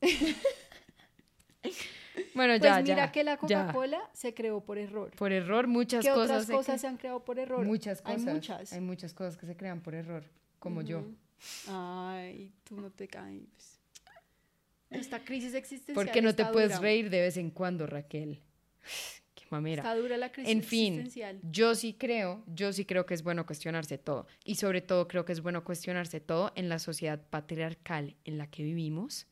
Bueno, 2.34 2.52
Pues 2.58 2.62
ya, 2.62 2.80
mira 2.82 2.96
ya, 3.06 3.12
que 3.12 3.24
la. 3.24 3.36
Coca-Cola 3.36 4.00
se 4.12 4.34
creó 4.34 4.60
por 4.60 4.78
error. 4.78 5.10
Por 5.16 5.32
error, 5.32 5.66
muchas 5.66 6.04
¿Qué 6.04 6.10
cosas. 6.12 6.30
otras 6.30 6.46
se 6.46 6.52
cosas 6.52 6.80
se 6.80 6.86
han 6.86 6.96
creado 6.96 7.24
por 7.24 7.38
error? 7.38 7.64
Muchas 7.66 8.00
cosas. 8.02 8.26
Hay 8.26 8.32
muchas. 8.34 8.72
Hay 8.72 8.80
muchas 8.80 9.14
cosas 9.14 9.36
que 9.36 9.46
se 9.46 9.56
crean 9.56 9.80
por 9.80 9.94
error, 9.94 10.24
como 10.58 10.82
yo. 10.82 11.00
Ujú. 11.00 11.16
Ay, 11.68 12.52
tú 12.64 12.76
no 12.80 12.90
te 12.90 13.08
caes. 13.08 13.78
Esta 14.90 15.24
crisis 15.24 15.54
existencial 15.54 15.94
Porque 15.94 16.20
no 16.20 16.34
te 16.34 16.44
puedes 16.46 16.70
dura. 16.70 16.80
reír 16.82 17.10
de 17.10 17.20
vez 17.20 17.36
en 17.36 17.50
cuando, 17.50 17.86
Raquel. 17.86 18.40
Qué 19.34 19.44
mamera. 19.50 19.82
Está 19.82 19.94
dura 19.94 20.16
la 20.16 20.32
crisis 20.32 20.50
En 20.52 20.62
fin, 20.62 20.94
existencial. 20.94 21.40
yo 21.50 21.74
sí 21.76 21.94
creo, 21.94 22.42
yo 22.46 22.72
sí 22.72 22.84
creo 22.84 23.06
que 23.06 23.14
es 23.14 23.22
bueno 23.22 23.46
cuestionarse 23.46 23.98
todo. 23.98 24.26
Y 24.44 24.56
sobre 24.56 24.80
todo 24.80 25.06
creo 25.08 25.24
que 25.24 25.32
es 25.32 25.40
bueno 25.40 25.62
cuestionarse 25.64 26.20
todo 26.20 26.52
en 26.56 26.68
la 26.68 26.78
sociedad 26.80 27.20
patriarcal 27.30 28.16
en 28.24 28.36
la 28.38 28.48
que 28.48 28.62
vivimos, 28.64 29.26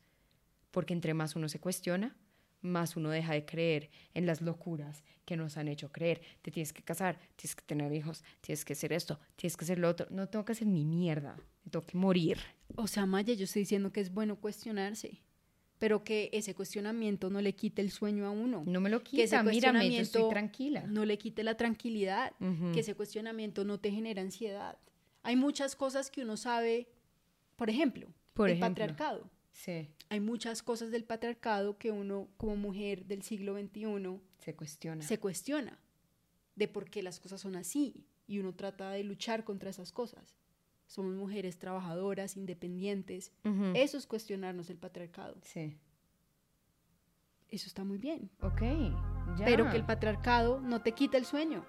porque 0.70 0.94
entre 0.94 1.12
más 1.12 1.34
uno 1.36 1.48
se 1.48 1.58
cuestiona, 1.60 2.16
más 2.60 2.96
uno 2.96 3.10
deja 3.10 3.32
de 3.34 3.44
creer 3.44 3.90
en 4.14 4.26
las 4.26 4.40
locuras 4.40 5.04
que 5.24 5.36
nos 5.36 5.56
han 5.56 5.68
hecho 5.68 5.90
creer. 5.92 6.20
Te 6.42 6.50
tienes 6.50 6.72
que 6.72 6.82
casar, 6.82 7.18
tienes 7.36 7.54
que 7.54 7.62
tener 7.64 7.92
hijos, 7.92 8.24
tienes 8.40 8.64
que 8.64 8.72
hacer 8.72 8.92
esto, 8.92 9.18
tienes 9.36 9.56
que 9.56 9.64
hacer 9.64 9.78
lo 9.78 9.88
otro. 9.88 10.06
No 10.10 10.28
tengo 10.28 10.44
que 10.44 10.52
hacer 10.52 10.66
ni 10.66 10.84
mierda, 10.84 11.36
tengo 11.70 11.86
que 11.86 11.96
morir. 11.96 12.38
O 12.76 12.86
sea, 12.86 13.06
Maya, 13.06 13.34
yo 13.34 13.44
estoy 13.44 13.62
diciendo 13.62 13.92
que 13.92 14.00
es 14.00 14.12
bueno 14.12 14.36
cuestionarse, 14.36 15.20
pero 15.78 16.02
que 16.02 16.30
ese 16.32 16.54
cuestionamiento 16.54 17.30
no 17.30 17.40
le 17.40 17.54
quite 17.54 17.82
el 17.82 17.90
sueño 17.90 18.26
a 18.26 18.30
uno. 18.30 18.64
No 18.66 18.80
me 18.80 18.90
lo 18.90 19.02
que 19.04 19.22
ese 19.22 19.36
quita, 19.36 19.42
mírame, 19.44 19.90
yo 19.90 20.00
estoy 20.00 20.28
tranquila. 20.28 20.84
No 20.88 21.04
le 21.04 21.18
quite 21.18 21.44
la 21.44 21.56
tranquilidad, 21.56 22.32
que 22.72 22.80
ese 22.80 22.94
cuestionamiento 22.94 23.64
no 23.64 23.78
te 23.78 23.90
genera 23.90 24.22
ansiedad. 24.22 24.78
Hay 25.22 25.36
muchas 25.36 25.76
cosas 25.76 26.10
que 26.10 26.22
uno 26.22 26.36
sabe, 26.36 26.88
por 27.56 27.70
ejemplo, 27.70 28.08
Por 28.34 28.48
el 28.48 28.56
ejemplo. 28.56 28.70
patriarcado. 28.86 29.30
Sí, 29.58 29.88
Hay 30.08 30.20
muchas 30.20 30.62
cosas 30.62 30.92
del 30.92 31.02
patriarcado 31.02 31.78
que 31.78 31.90
uno 31.90 32.28
como 32.36 32.54
mujer 32.54 33.06
del 33.06 33.22
siglo 33.24 33.58
XXI 33.58 34.20
se 34.38 34.54
cuestiona. 34.54 35.02
se 35.02 35.18
cuestiona 35.18 35.80
de 36.54 36.68
por 36.68 36.88
qué 36.88 37.02
las 37.02 37.18
cosas 37.18 37.40
son 37.40 37.56
así 37.56 38.06
y 38.28 38.38
uno 38.38 38.54
trata 38.54 38.90
de 38.92 39.02
luchar 39.02 39.42
contra 39.42 39.70
esas 39.70 39.90
cosas. 39.90 40.36
Somos 40.86 41.16
mujeres 41.16 41.58
trabajadoras, 41.58 42.36
independientes. 42.36 43.32
Eso 43.74 43.98
es 43.98 44.06
cuestionarnos 44.06 44.70
el 44.70 44.78
patriarcado. 44.78 45.36
Sí. 45.42 45.76
Eso 47.48 47.66
está 47.66 47.82
muy 47.82 47.98
bien. 47.98 48.30
Ok, 48.40 48.62
ya. 49.38 49.44
Pero 49.44 49.68
que 49.70 49.76
el 49.76 49.84
patriarcado 49.84 50.60
no 50.60 50.82
te 50.82 50.92
quita 50.92 51.18
el 51.18 51.24
sueño. 51.24 51.66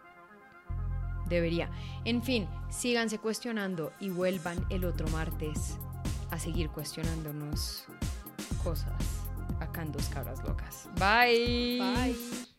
Debería. 1.28 1.71
En 2.06 2.21
fin, 2.21 2.47
síganse 2.69 3.17
cuestionando 3.17 3.93
y 3.99 4.10
vuelvan 4.10 4.63
el 4.69 4.86
otro 4.86 5.08
martes 5.10 5.80
a 6.31 6.39
seguir 6.39 6.69
cuestionándonos 6.69 7.85
cosas 8.63 8.93
acá 9.59 9.81
en 9.81 9.91
Dos 9.91 10.07
Cabras 10.09 10.41
Locas. 10.43 10.87
Bye. 10.97 11.79
Bye. 11.79 12.49